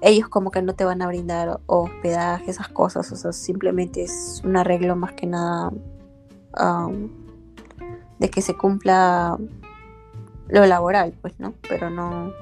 [0.00, 4.40] ellos como que no te van a brindar hospedaje, esas cosas, o sea, simplemente es
[4.44, 5.70] un arreglo más que nada
[8.18, 9.38] de que se cumpla
[10.48, 11.54] lo laboral, pues, ¿no?
[11.68, 12.32] Pero no...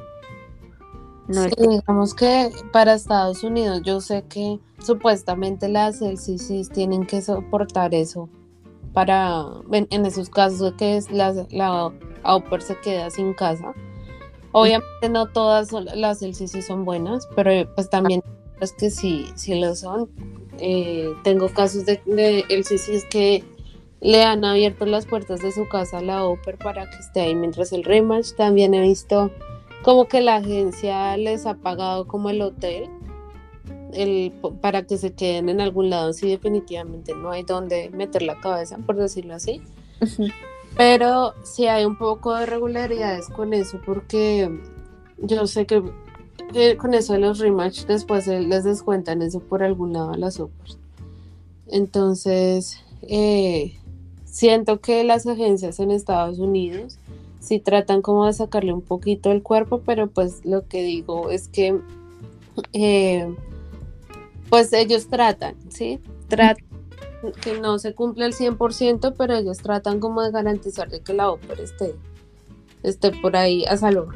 [1.27, 7.95] no digamos que para Estados Unidos yo sé que supuestamente las LCCs tienen que soportar
[7.95, 8.29] eso
[8.93, 13.73] para, en, esos casos que es la, la AUPER se queda sin casa.
[14.53, 18.23] Obviamente no todas las LCC son buenas, pero pues también
[18.61, 20.09] es que sí, sí lo son.
[20.59, 23.45] Eh, tengo casos de, de LCCs que
[24.01, 27.35] le han abierto las puertas de su casa a la Oper para que esté ahí
[27.35, 28.33] mientras el rematch.
[28.37, 29.31] También he visto
[29.83, 32.89] como que la agencia les ha pagado como el hotel
[33.93, 38.41] el, para que se queden en algún lado si definitivamente no hay donde meter la
[38.41, 39.61] cabeza, por decirlo así.
[40.77, 44.51] Pero sí hay un poco de regularidades con eso porque
[45.19, 45.83] yo sé que,
[46.77, 50.79] con eso de los rematch después les descuentan eso por algún lado a las Opers.
[51.67, 53.79] Entonces, eh,
[54.39, 56.99] Siento que las agencias en Estados Unidos
[57.41, 61.49] sí tratan como de sacarle un poquito el cuerpo, pero pues lo que digo es
[61.49, 61.77] que
[62.73, 63.35] eh,
[64.49, 66.01] pues ellos tratan, ¿sí?
[66.29, 66.65] Tratan
[67.43, 71.31] que no se cumple el 100%, pero ellos tratan como de garantizar de que la
[71.31, 71.95] ópera esté,
[72.83, 74.07] esté por ahí a salud.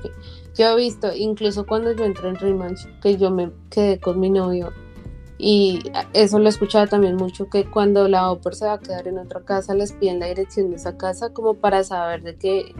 [0.56, 4.30] Yo he visto, incluso cuando yo entré en Rematch, que yo me quedé con mi
[4.30, 4.72] novio
[5.38, 9.08] y eso lo he escuchado también mucho, que cuando la OPER se va a quedar
[9.08, 12.74] en otra casa, les piden la dirección de esa casa como para saber de que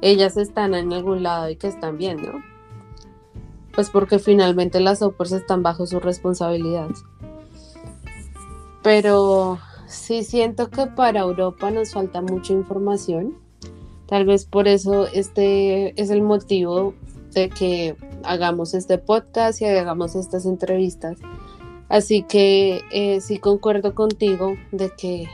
[0.00, 2.55] ellas están en algún lado y que están bien, ¿no?
[3.76, 6.88] Pues porque finalmente las OPERs están bajo su responsabilidad.
[8.82, 13.38] Pero sí siento que para Europa nos falta mucha información.
[14.06, 16.94] Tal vez por eso este es el motivo
[17.32, 21.18] de que hagamos este podcast y hagamos estas entrevistas
[21.88, 25.28] Así que eh, sí concuerdo contigo de que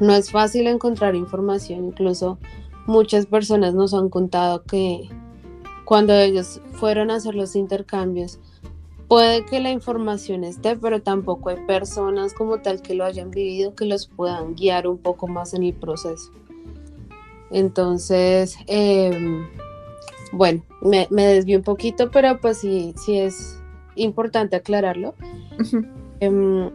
[0.00, 2.38] no es fácil encontrar información, incluso
[2.86, 5.08] muchas personas nos han contado que
[5.90, 8.38] cuando ellos fueron a hacer los intercambios,
[9.08, 13.74] puede que la información esté, pero tampoco hay personas como tal que lo hayan vivido
[13.74, 16.30] que los puedan guiar un poco más en el proceso.
[17.50, 19.48] Entonces, em,
[20.30, 23.60] bueno, me, me desvío un poquito, pero pues sí, sí es
[23.96, 25.16] importante aclararlo.
[26.20, 26.70] Em,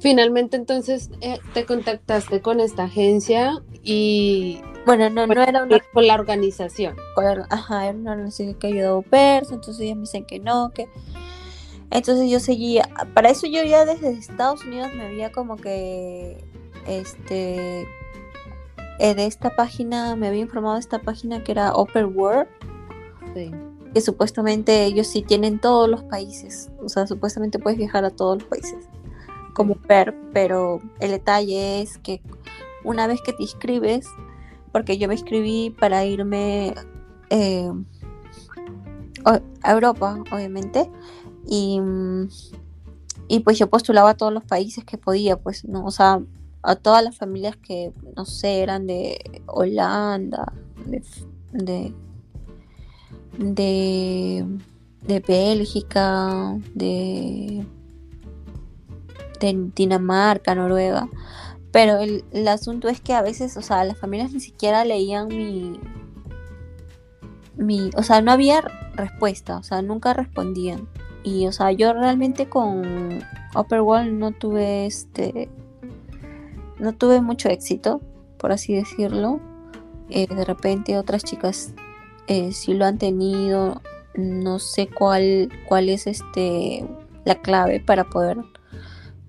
[0.00, 4.60] finalmente entonces eh, te contactaste con esta agencia y...
[4.88, 5.80] Bueno, no, no era una...
[5.92, 6.96] Con la organización.
[7.50, 10.88] Ajá, era una organización que ayudaba a perso, entonces ellos me dicen que no, que...
[11.90, 16.42] Entonces yo seguía, para eso yo ya desde Estados Unidos me había como que,
[16.86, 17.86] este,
[18.98, 22.48] de esta página, me había informado de esta página que era Open World.
[23.34, 23.52] Sí
[23.92, 28.40] que supuestamente ellos sí tienen todos los países, o sea, supuestamente puedes viajar a todos
[28.40, 28.86] los países
[29.54, 32.20] como PER, pero el detalle es que
[32.84, 34.06] una vez que te inscribes,
[34.72, 36.74] porque yo me inscribí para irme
[37.30, 37.70] eh,
[39.24, 40.90] a Europa, obviamente,
[41.46, 41.80] y,
[43.28, 45.84] y pues yo postulaba a todos los países que podía, pues, ¿no?
[45.84, 46.20] O sea,
[46.62, 50.52] a todas las familias que, no sé, eran de Holanda,
[51.52, 51.92] de
[53.38, 54.44] de,
[55.26, 57.64] Bélgica, de
[59.74, 61.08] Dinamarca, Noruega.
[61.72, 65.78] Pero el, asunto es que a veces, o sea, las familias ni siquiera leían mi,
[67.56, 68.62] mi, o sea, no había
[68.94, 70.88] respuesta, o sea, nunca respondían.
[71.24, 73.22] Y, o sea, yo realmente con
[73.54, 75.50] Upper World no tuve este,
[76.78, 78.00] no tuve mucho éxito,
[78.38, 79.40] por así decirlo.
[80.10, 81.74] Eh, de repente otras chicas
[82.28, 83.80] eh, si lo han tenido,
[84.14, 86.86] no sé cuál, cuál es este
[87.24, 88.38] la clave para poder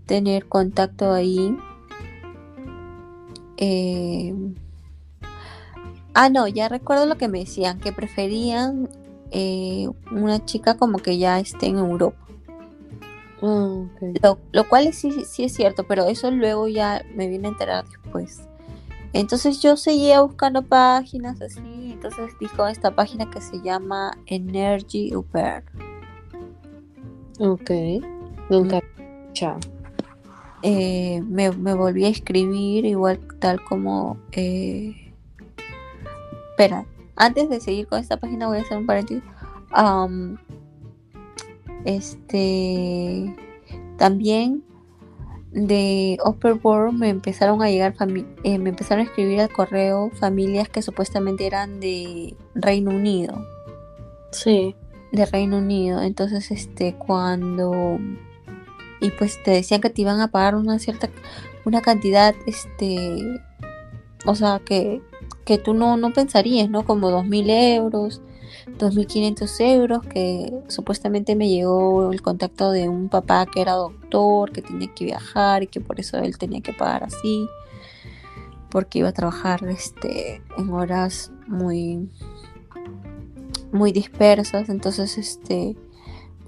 [0.06, 1.56] tener contacto ahí.
[3.62, 4.34] Eh,
[6.14, 8.90] ah, no, ya recuerdo lo que me decían, que preferían
[9.32, 12.18] eh, una chica como que ya esté en Europa.
[13.42, 13.84] Ah,
[14.24, 17.86] lo, lo, cual sí, sí es cierto, pero eso luego ya me viene a enterar
[17.86, 18.42] después.
[19.12, 25.64] Entonces yo seguía buscando páginas así, entonces dijo esta página que se llama Energy Uber.
[27.40, 27.72] Ok,
[28.50, 28.82] nunca.
[29.34, 29.60] Chao.
[30.62, 34.18] Eh, me, volví a escribir igual tal como...
[34.32, 35.14] Eh...
[36.52, 39.24] Espera, antes de seguir con esta página voy a hacer un paréntesis.
[41.86, 43.36] este...
[43.98, 44.64] También
[45.52, 47.96] de Upper World me empezaron a llegar,
[48.44, 53.46] eh, me empezaron a escribir al correo familias que supuestamente eran de Reino Unido.
[54.32, 54.76] Sí.
[55.12, 56.02] de Reino Unido.
[56.02, 58.00] Entonces, este, cuando
[59.02, 61.10] y pues te decían que te iban a pagar una cierta
[61.66, 63.42] una cantidad, este,
[64.26, 65.02] o sea, que,
[65.46, 66.84] que tú no, no pensarías, ¿no?
[66.86, 68.22] Como dos mil euros,
[68.78, 73.74] dos mil quinientos euros, que supuestamente me llegó el contacto de un papá que era
[73.74, 77.48] doctor, que tenía que viajar y que por eso él tenía que pagar así,
[78.70, 82.10] porque iba a trabajar, este, en horas muy
[83.72, 85.76] muy dispersas, entonces este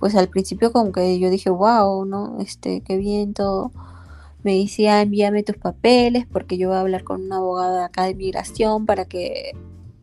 [0.02, 2.40] pues al principio como que yo dije, wow, ¿no?
[2.40, 3.72] Este, qué bien todo.
[4.42, 8.16] Me decía, envíame tus papeles porque yo voy a hablar con una abogada acá de
[8.16, 9.52] migración para que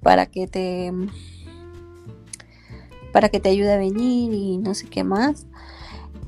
[0.00, 0.92] para que te
[3.12, 5.48] para que te ayude a venir y no sé qué más.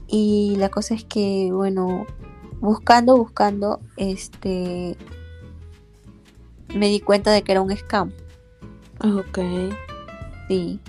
[0.08, 2.06] Y la cosa es que, bueno,
[2.60, 4.96] buscando, buscando, este
[6.74, 8.10] me di cuenta de que era un scam.
[8.98, 9.38] Ok.
[10.48, 10.80] Sí.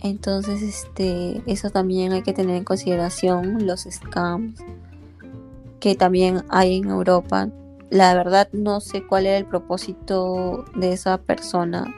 [0.00, 4.62] Entonces, este, eso también hay que tener en consideración, los scams
[5.80, 7.48] que también hay en Europa.
[7.90, 11.94] La verdad no sé cuál era el propósito de esa persona.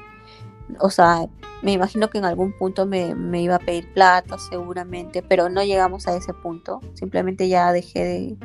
[0.78, 1.26] O sea,
[1.62, 5.62] me imagino que en algún punto me, me iba a pedir plata seguramente, pero no
[5.62, 6.80] llegamos a ese punto.
[6.94, 8.36] Simplemente ya dejé de,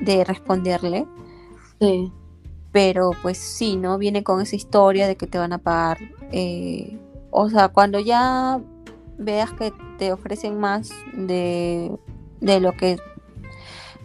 [0.00, 1.06] de responderle.
[1.78, 2.12] Sí.
[2.72, 3.98] Pero pues sí, ¿no?
[3.98, 5.98] Viene con esa historia de que te van a pagar
[6.30, 6.98] eh,
[7.30, 8.60] o sea, cuando ya
[9.18, 11.92] veas que te ofrecen más de,
[12.40, 12.98] de lo que...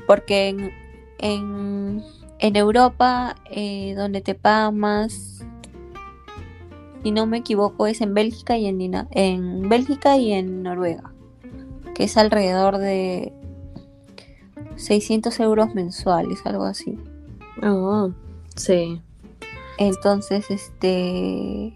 [0.07, 0.71] Porque en,
[1.17, 2.03] en,
[2.39, 5.43] en Europa, eh, donde te pagan más,
[7.01, 11.13] si no me equivoco, es en Bélgica y en, en Bélgica y en Noruega,
[11.95, 13.33] que es alrededor de
[14.75, 16.99] 600 euros mensuales, algo así.
[17.63, 18.11] Oh,
[18.55, 19.01] sí.
[19.77, 21.73] Entonces, este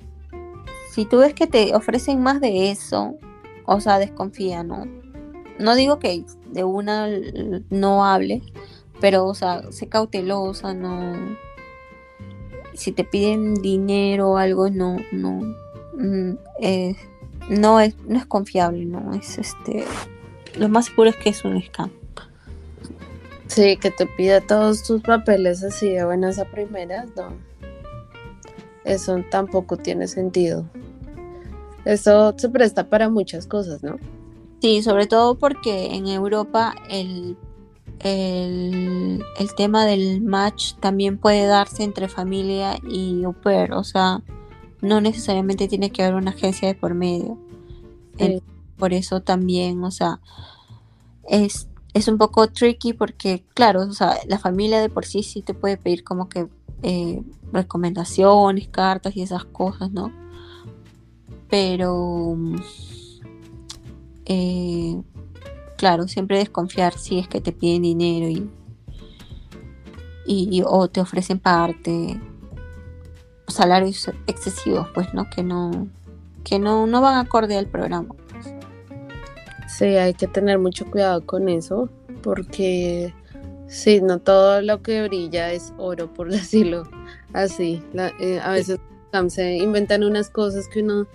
[0.99, 3.15] si tú ves que te ofrecen más de eso,
[3.63, 4.85] o sea, desconfía, ¿no?
[5.57, 7.07] No digo que de una
[7.69, 8.41] no hable,
[8.99, 11.37] pero, o sea, sé cautelosa, no.
[12.73, 15.39] Si te piden dinero o algo, no, no.
[15.93, 16.33] Mm,
[17.47, 19.13] no, es, no es confiable, ¿no?
[19.13, 19.85] Es este.
[20.57, 21.91] Lo más seguro es que es un scam.
[23.47, 27.47] Sí, que te pida todos tus papeles así de buenas a primeras, no
[28.89, 30.65] eso tampoco tiene sentido.
[31.85, 33.97] Eso se presta para muchas cosas, ¿no?
[34.61, 37.37] Sí, sobre todo porque en Europa el,
[37.99, 39.23] el,
[39.55, 44.21] tema del match también puede darse entre familia y au pair, o sea,
[44.81, 47.37] no necesariamente tiene que haber una agencia de por medio.
[48.77, 50.19] por eso también, o sea,
[51.27, 55.41] es, es un poco tricky porque, claro, o sea, la familia de por sí sí
[55.41, 56.47] te puede pedir como que
[56.83, 60.11] eh, recomendaciones, cartas y esas cosas, ¿no?
[61.49, 62.37] Pero,
[64.25, 65.01] eh,
[65.77, 68.49] claro, siempre desconfiar si es que te piden dinero y,
[70.25, 72.19] y, o te ofrecen pagarte
[73.47, 75.29] salarios excesivos, pues, ¿no?
[75.29, 75.87] Que no,
[76.43, 78.15] que no, no van acorde al programa.
[79.67, 81.89] Sí, hay que tener mucho cuidado con eso,
[82.21, 83.13] porque
[83.69, 86.89] Sí, no todo lo que brilla es oro, por decirlo
[87.33, 87.81] así.
[88.19, 88.79] Eh, a veces
[89.27, 91.07] se inventan unas cosas que uno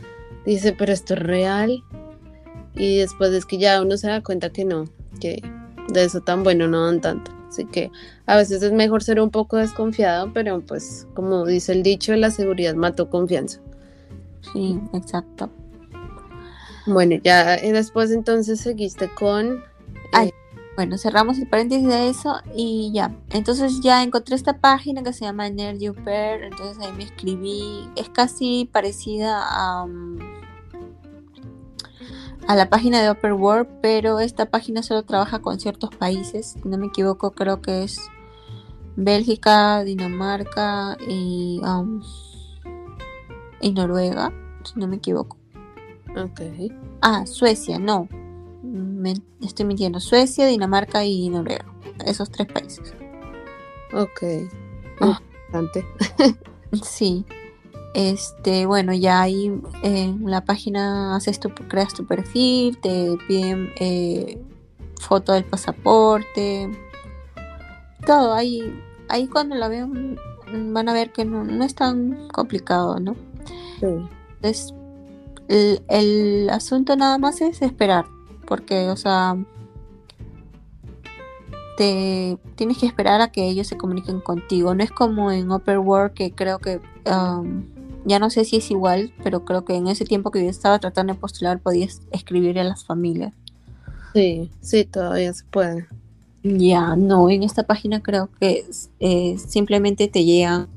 [0.45, 1.83] dice, pero esto es real.
[2.75, 4.85] Y después es que ya uno se da cuenta que no,
[5.21, 5.43] que
[5.89, 7.31] de eso tan bueno no dan tanto.
[7.49, 7.91] Así que
[8.27, 12.33] a veces es mejor ser un poco desconfiado, pero pues como dice el dicho, la
[12.33, 13.61] seguridad mató confianza.
[14.53, 15.51] Sí, exacto.
[16.87, 19.63] Bueno, ya después entonces seguiste con...
[20.21, 20.31] Eh,
[20.77, 23.15] bueno, cerramos el paréntesis de eso y ya.
[23.31, 26.43] Entonces ya encontré esta página que se llama Energy Pair.
[26.43, 27.89] Entonces ahí me escribí.
[27.95, 30.34] Es casi parecida a, mm,
[32.47, 36.57] a la página de Upper World, pero esta página solo trabaja con ciertos países.
[36.63, 37.99] Si no me equivoco, creo que es
[38.97, 42.03] Bélgica, Dinamarca y, um,
[43.61, 44.33] y Noruega,
[44.65, 45.37] si no me equivoco.
[46.17, 46.41] Ok.
[47.01, 48.09] Ah, Suecia, no
[49.43, 51.65] estoy mintiendo, Suecia, Dinamarca y Noruega,
[52.05, 52.95] esos tres países.
[53.93, 54.23] Ok,
[55.01, 55.21] ah.
[56.83, 57.25] sí,
[57.95, 64.43] este, bueno, ya ahí en la página haces tu, creas tu perfil, te piden eh,
[65.01, 66.71] foto del pasaporte,
[68.07, 68.61] todo, ahí,
[69.09, 70.19] ahí cuando la vean
[70.73, 73.17] van a ver que no, no es tan complicado, ¿no?
[73.81, 73.87] Sí.
[74.37, 74.75] Entonces,
[75.49, 78.05] el, el asunto nada más es esperar
[78.47, 79.37] porque, o sea,
[81.77, 84.75] te tienes que esperar a que ellos se comuniquen contigo.
[84.75, 87.65] No es como en Upper World que creo que um,
[88.05, 90.79] ya no sé si es igual, pero creo que en ese tiempo que yo estaba
[90.79, 93.33] tratando de postular podías escribir a las familias.
[94.13, 95.87] Sí, sí, todavía se puede.
[96.43, 98.65] Ya, no, en esta página creo que
[99.01, 100.69] eh, simplemente te llegan,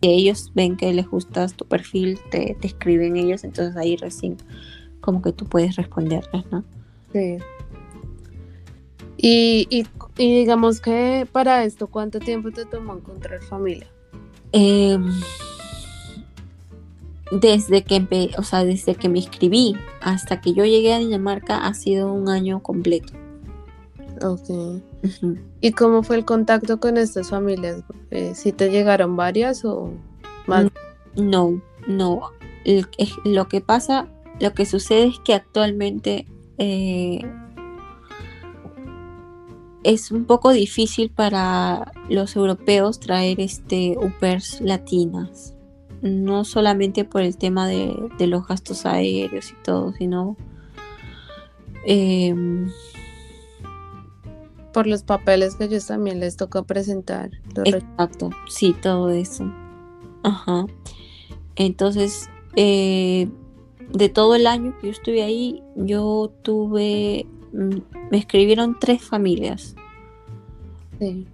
[0.00, 4.36] y ellos ven que les gustas tu perfil, te, te escriben ellos, entonces ahí recién
[5.00, 6.64] como que tú puedes responderles, ¿no?
[7.12, 7.38] Sí.
[9.16, 9.86] Y, y,
[10.18, 13.86] y digamos que para esto, ¿cuánto tiempo te tomó encontrar familia?
[14.52, 14.98] Eh,
[17.30, 21.66] desde que empe o sea, desde que me inscribí hasta que yo llegué a Dinamarca
[21.66, 23.12] ha sido un año completo.
[24.22, 24.80] Ok.
[25.60, 27.82] ¿Y cómo fue el contacto con estas familias?
[28.10, 29.90] Eh, ¿Si te llegaron varias o
[30.46, 30.66] más?
[31.16, 32.30] No, no.
[33.24, 34.08] Lo que pasa,
[34.40, 36.26] lo que sucede es que actualmente
[36.58, 37.20] eh,
[39.82, 45.55] es un poco difícil para los europeos traer este upers latinas
[46.02, 50.36] no solamente por el tema de, los gastos aéreos y todo, sino
[51.84, 52.70] em,
[54.72, 57.30] por los papeles que ellos también les toca presentar.
[57.64, 59.50] Exacto, sí, todo eso.
[60.22, 60.66] Ajá.
[61.56, 63.28] Entonces, eh,
[63.92, 69.74] de todo el año que yo estuve ahí, yo tuve, mm, me escribieron tres familias.
[70.98, 71.26] Sí.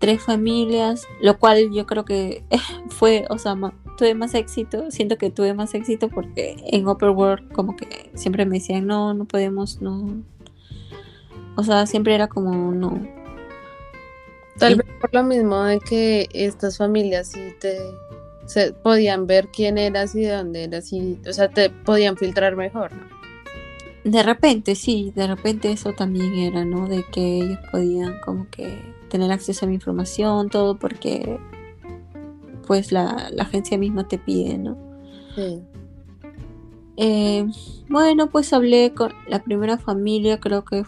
[0.00, 2.42] Tres familias, lo cual yo creo que
[2.88, 3.54] fue, o sea,
[3.96, 8.44] tuve más éxito, siento que tuve más éxito porque en Upper World como que siempre
[8.46, 10.24] me decían, no, no podemos, no.
[11.54, 13.06] O sea, siempre era como, no.
[14.58, 17.78] Tal vez por lo mismo de que estas familias sí te
[18.50, 22.56] se podían ver quién eras y de dónde eras y, o sea, te podían filtrar
[22.56, 23.04] mejor, ¿no?
[24.02, 26.88] De repente, sí, de repente eso también era, ¿no?
[26.88, 28.76] De que ellos podían como que
[29.10, 31.38] tener acceso a mi información, todo porque
[32.66, 34.78] pues la, agencia misma te pide, ¿no?
[35.34, 35.60] Sí.
[36.96, 37.46] Eh,
[37.88, 40.84] bueno, pues hablé con la primera familia, creo que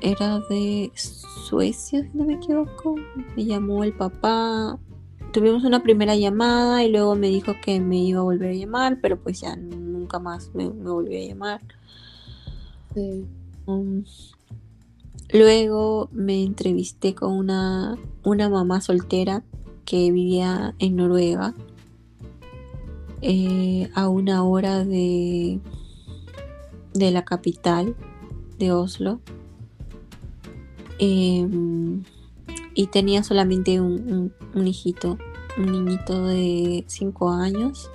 [0.00, 2.94] era de Suecia, si no me equivoco.
[3.36, 4.78] Me llamó el papá.
[5.32, 8.98] Tuvimos una primera llamada y luego me dijo que me iba a volver a llamar,
[9.02, 11.60] pero pues ya nunca más me, volvió a llamar.
[12.94, 13.26] Sí.
[13.66, 14.04] Um,
[15.32, 19.42] luego me entrevisté con una, una mamá soltera
[19.84, 21.54] que vivía en Noruega,
[23.22, 25.60] eh, a una hora de,
[26.92, 27.94] de la capital
[28.58, 29.20] de Oslo.
[30.98, 32.02] Em,
[32.74, 35.18] y tenía solamente un, hijito,
[35.56, 37.90] un niñito de 5 años.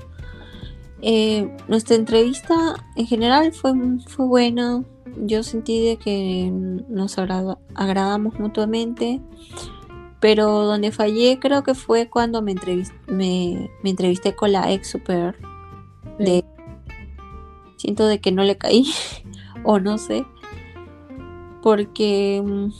[1.02, 3.74] Eh, nuestra entrevista en general fue,
[4.08, 4.84] fue buena.
[5.18, 9.22] Yo sentí de que nos agradamos mutuamente.
[10.20, 12.56] Pero donde fallé creo que fue cuando me,
[13.08, 15.36] me, entrevisté con la ex super.
[16.20, 16.46] De,
[17.78, 18.86] siento de que no le caí
[19.64, 20.26] o no sé.
[21.64, 22.72] Porque mm,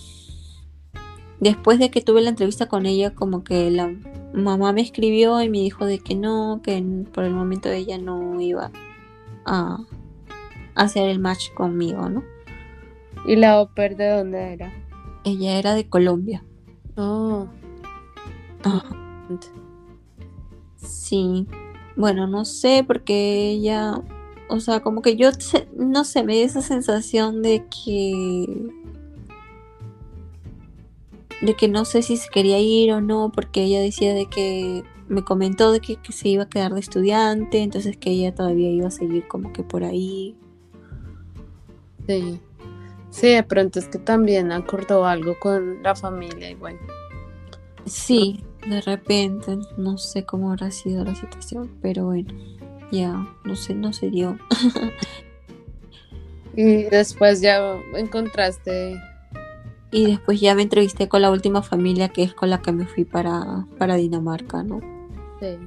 [1.40, 3.92] después de que tuve la entrevista con ella, como que la
[4.34, 8.40] mamá me escribió y me dijo de que no, que por el momento ella no
[8.40, 8.72] iba
[9.46, 9.80] a
[10.76, 12.24] hacer el match conmigo, ¿no?
[13.26, 14.74] ¿Y la oper de dónde era?
[15.24, 16.44] Ella era de Colombia.
[16.98, 17.48] Oh.
[20.78, 21.48] Sí.
[21.96, 24.02] Bueno, no sé, porque ella.
[24.50, 25.30] O sea, como que yo
[25.78, 28.72] no sé, me dio esa sensación de que.
[31.42, 34.84] de que no sé si se quería ir o no, porque ella decía de que.
[35.08, 38.70] me comentó de que, que se iba a quedar de estudiante, entonces que ella todavía
[38.70, 40.36] iba a seguir como que por ahí.
[42.12, 42.42] Sí.
[43.10, 46.80] Sí, de pronto es que también acordó algo con la familia y bueno.
[47.86, 52.34] Sí, de repente, no sé cómo habrá sido la situación, pero bueno,
[52.92, 54.38] ya, no sé, no se dio.
[56.56, 59.00] y después ya encontraste.
[59.92, 62.88] Y después ya me entrevisté con la última familia que es con la que me
[62.88, 64.82] fui para, para Dinamarca, ¿no?
[65.40, 65.58] Sí.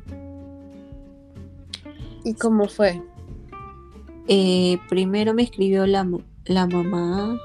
[2.24, 3.02] ¿Y cómo fue?
[4.28, 6.06] Eh, primero me escribió la,
[6.46, 7.38] la mamá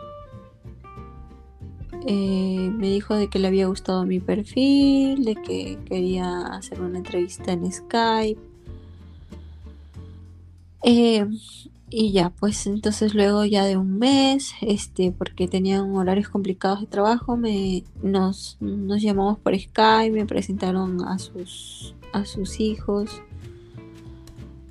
[2.05, 6.97] eh, me dijo de que le había gustado mi perfil, de que quería hacer una
[6.97, 8.39] entrevista en Skype.
[10.83, 11.27] Eh,
[11.89, 16.87] y ya, pues entonces luego ya de un mes, este, porque tenían horarios complicados de
[16.87, 23.21] trabajo, me, nos, nos llamamos por Skype, me presentaron a sus, a sus hijos.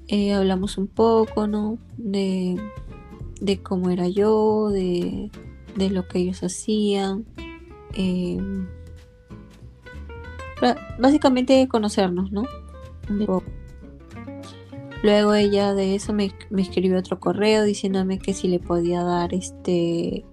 [0.07, 1.76] Eh, hablamos un poco, ¿no?
[1.99, 2.57] De,
[3.41, 5.30] de cómo era yo, de,
[5.76, 7.24] lo que ellos hacían.
[7.95, 8.66] Em,
[10.99, 12.45] básicamente conocernos, ¿no?
[15.03, 19.32] Luego ella de eso me, me escribió otro correo diciéndome que si le podía dar
[19.32, 20.24] este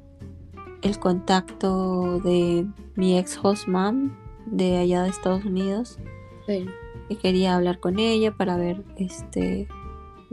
[0.81, 4.11] el contacto de mi ex host mom
[4.45, 5.99] de allá de Estados Unidos.
[6.47, 6.65] Sí.
[7.09, 9.67] Que quería hablar con ella para ver este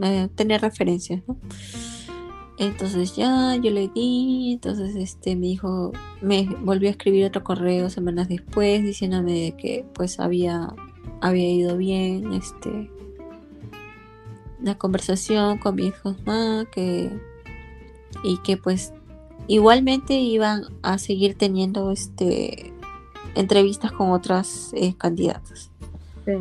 [0.02, 1.36] eh, tener referencias, ¿no?
[2.58, 7.88] Entonces ya yo le di, entonces este me dijo, me volvió a escribir otro correo
[7.90, 10.74] semanas después diciéndome que pues había
[11.20, 12.90] había ido bien este
[14.60, 17.10] la conversación con mi hijo más que
[18.22, 18.92] y que pues
[19.48, 22.72] igualmente iban a seguir teniendo este
[23.34, 25.70] entrevistas con otras eh, candidatas.
[26.24, 26.32] Sí.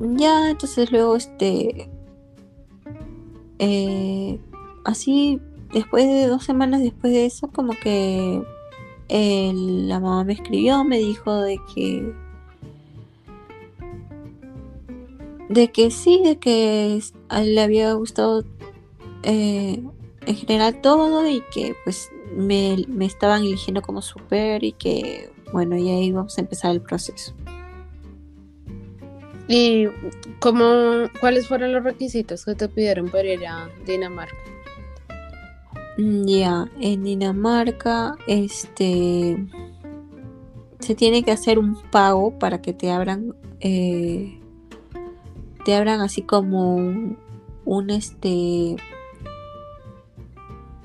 [0.00, 1.88] Ya, entonces luego este
[3.58, 4.38] eh,
[4.84, 5.40] así
[5.72, 8.42] después de dos semanas después de eso como que
[9.08, 12.12] la mamá me escribió, me dijo de que
[15.48, 18.44] de que sí, de que a le había gustado
[19.22, 19.82] eh,
[20.26, 25.76] en general todo y que pues me, me estaban eligiendo como super y que bueno,
[25.76, 27.34] ya íbamos a empezar el proceso.
[29.48, 29.86] ¿Y
[30.40, 34.34] cómo, cuáles fueron los requisitos que te pidieron para ir a Dinamarca?
[35.98, 39.36] Mm, Ya, en Dinamarca, este,
[40.80, 44.40] se tiene que hacer un pago para que te abran, eh,
[45.64, 46.76] te abran así como
[47.64, 48.76] un, este,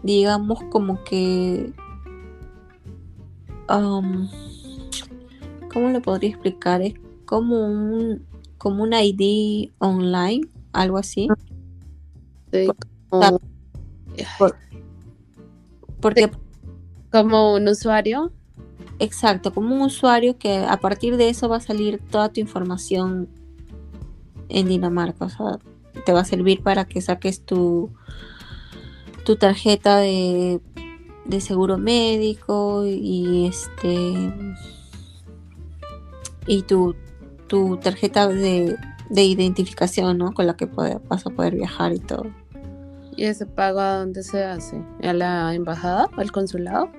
[0.03, 1.71] digamos como que,
[3.69, 4.29] um,
[5.73, 6.81] ¿cómo lo podría explicar?
[6.81, 6.93] Es
[7.25, 8.28] como un,
[8.59, 11.27] como un ID online, algo así.
[12.53, 12.73] Sí, Ah,
[13.09, 13.41] como,
[14.37, 14.55] Por-
[15.99, 16.29] porque
[17.11, 18.31] como un usuario.
[18.99, 23.29] Exacto, como un usuario que a partir de eso va a salir toda tu información
[24.49, 25.25] en Dinamarca.
[25.25, 25.57] O sea,
[26.05, 27.89] te va a servir para que saques tu,
[29.23, 30.59] tu tarjeta de,
[31.25, 34.33] de seguro médico y este
[36.45, 36.95] y tu,
[37.49, 38.77] tu tarjeta de,
[39.09, 40.31] de identificación, ¿no?
[40.33, 42.27] Con la que vas a poder viajar y todo.
[43.17, 44.81] ¿Y ese pago a dónde se hace?
[45.03, 46.09] ¿A la embajada?
[46.15, 46.89] ¿Al consulado?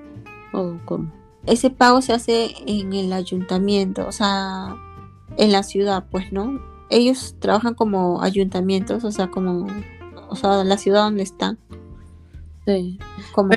[0.53, 1.11] ¿O cómo?
[1.47, 4.75] ese pago se hace en el ayuntamiento, o sea,
[5.37, 6.59] en la ciudad, pues, ¿no?
[6.91, 9.65] Ellos trabajan como ayuntamientos, o sea, como,
[10.29, 11.57] o sea, la ciudad donde están,
[12.67, 12.99] Sí.
[13.33, 13.49] como,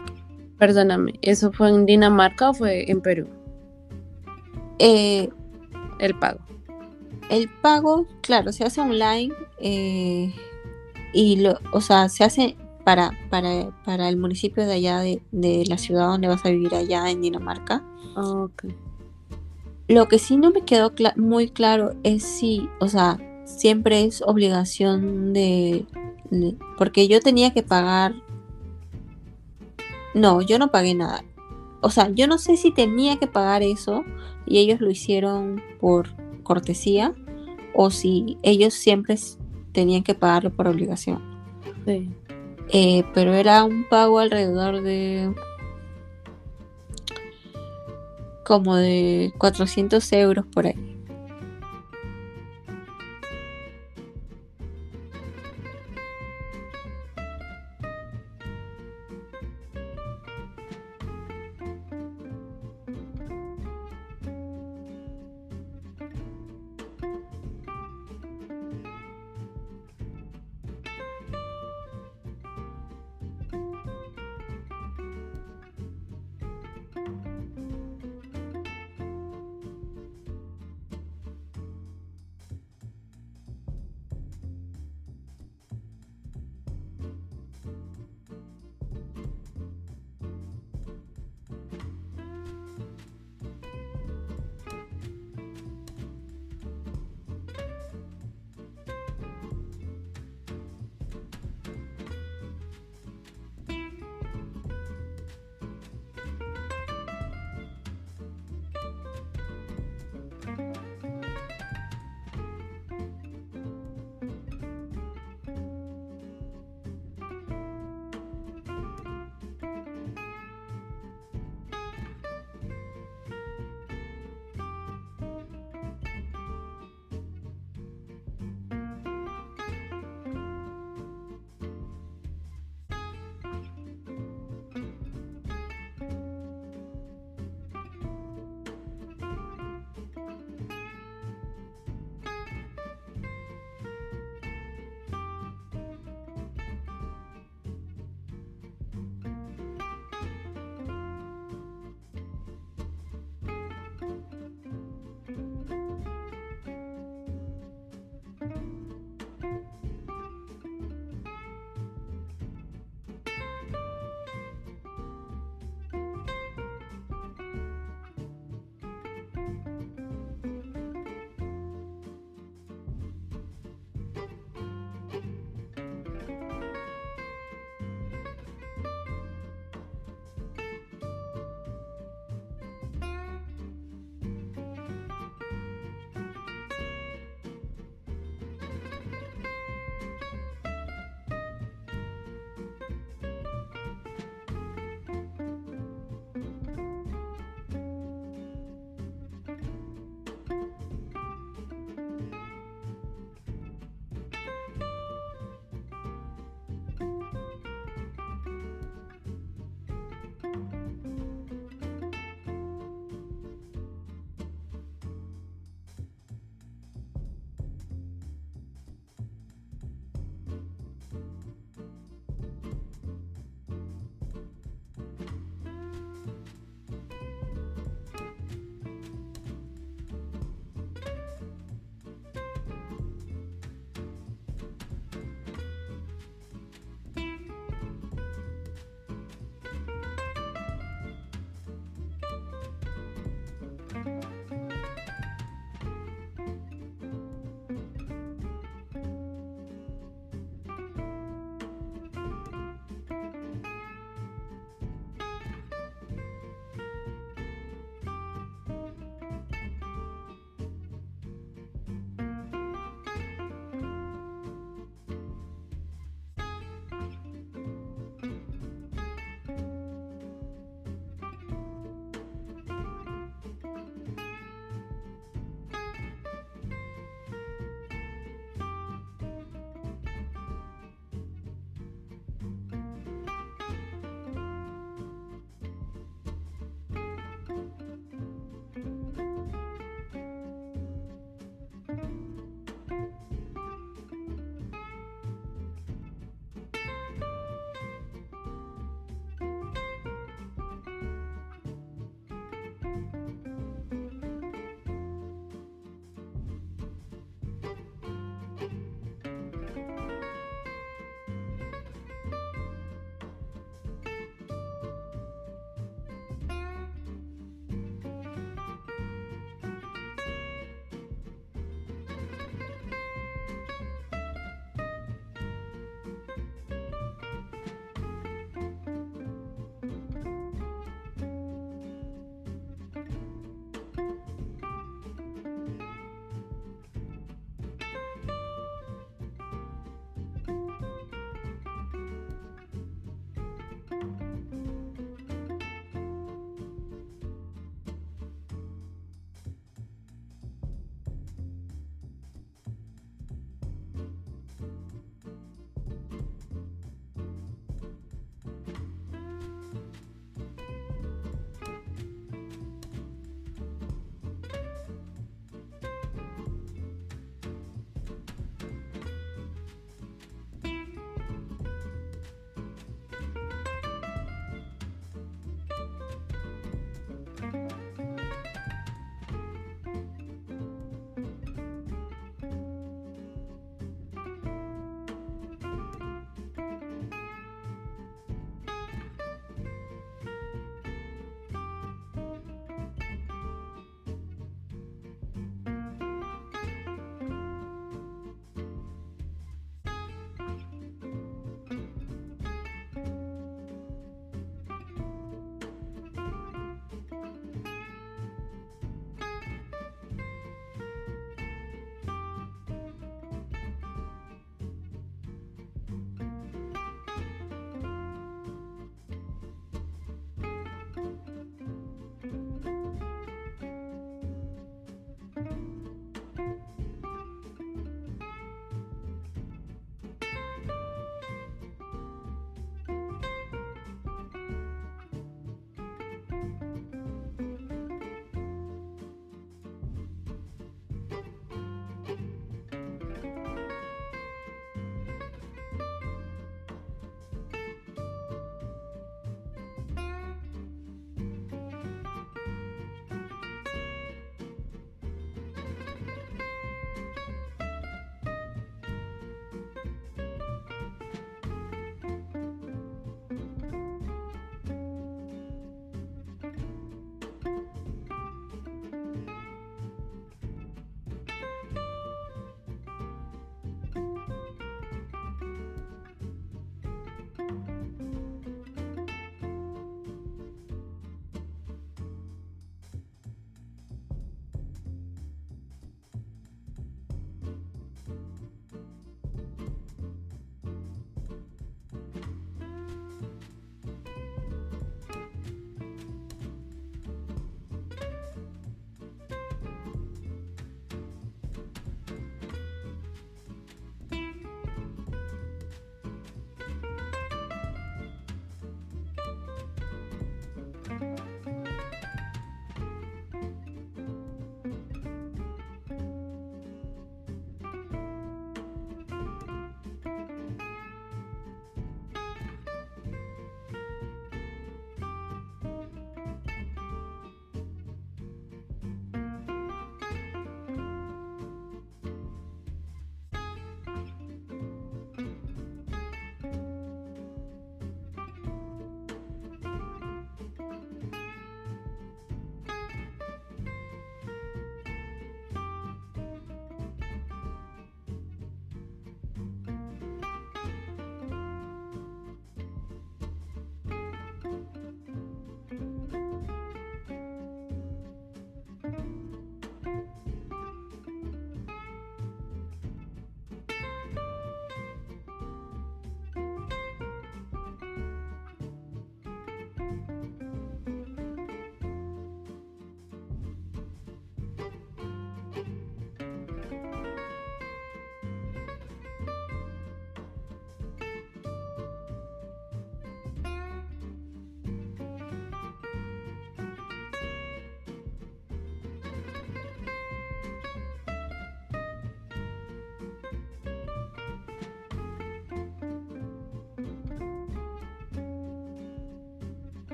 [0.58, 3.26] Perdóname, ¿eso fue en Dinamarca o fue en Perú?
[4.78, 5.28] eh,
[5.98, 6.40] El pago.
[7.30, 10.32] El pago, claro, se hace online eh,
[11.12, 15.64] y, lo, o sea, se hace para, para, para el municipio de allá de, de
[15.66, 17.82] la ciudad donde vas a vivir allá en Dinamarca.
[18.16, 18.64] Ok.
[19.88, 25.32] Lo que sí no me quedó muy claro es si, o sea, siempre es obligación
[25.32, 25.86] de,
[26.30, 28.14] de- porque yo tenía que pagar.
[30.14, 31.24] No, yo no pagué nada.
[31.80, 34.04] O sea, yo no sé si tenía que pagar eso
[34.46, 36.08] y ellos lo hicieron por
[36.44, 37.14] cortesía
[37.74, 39.16] o si ellos siempre
[39.72, 41.20] tenían que pagarlo por obligación.
[41.84, 42.08] Sí.
[42.70, 45.34] Eh, pero era un pago alrededor de
[48.44, 50.93] como de 400 euros por ahí.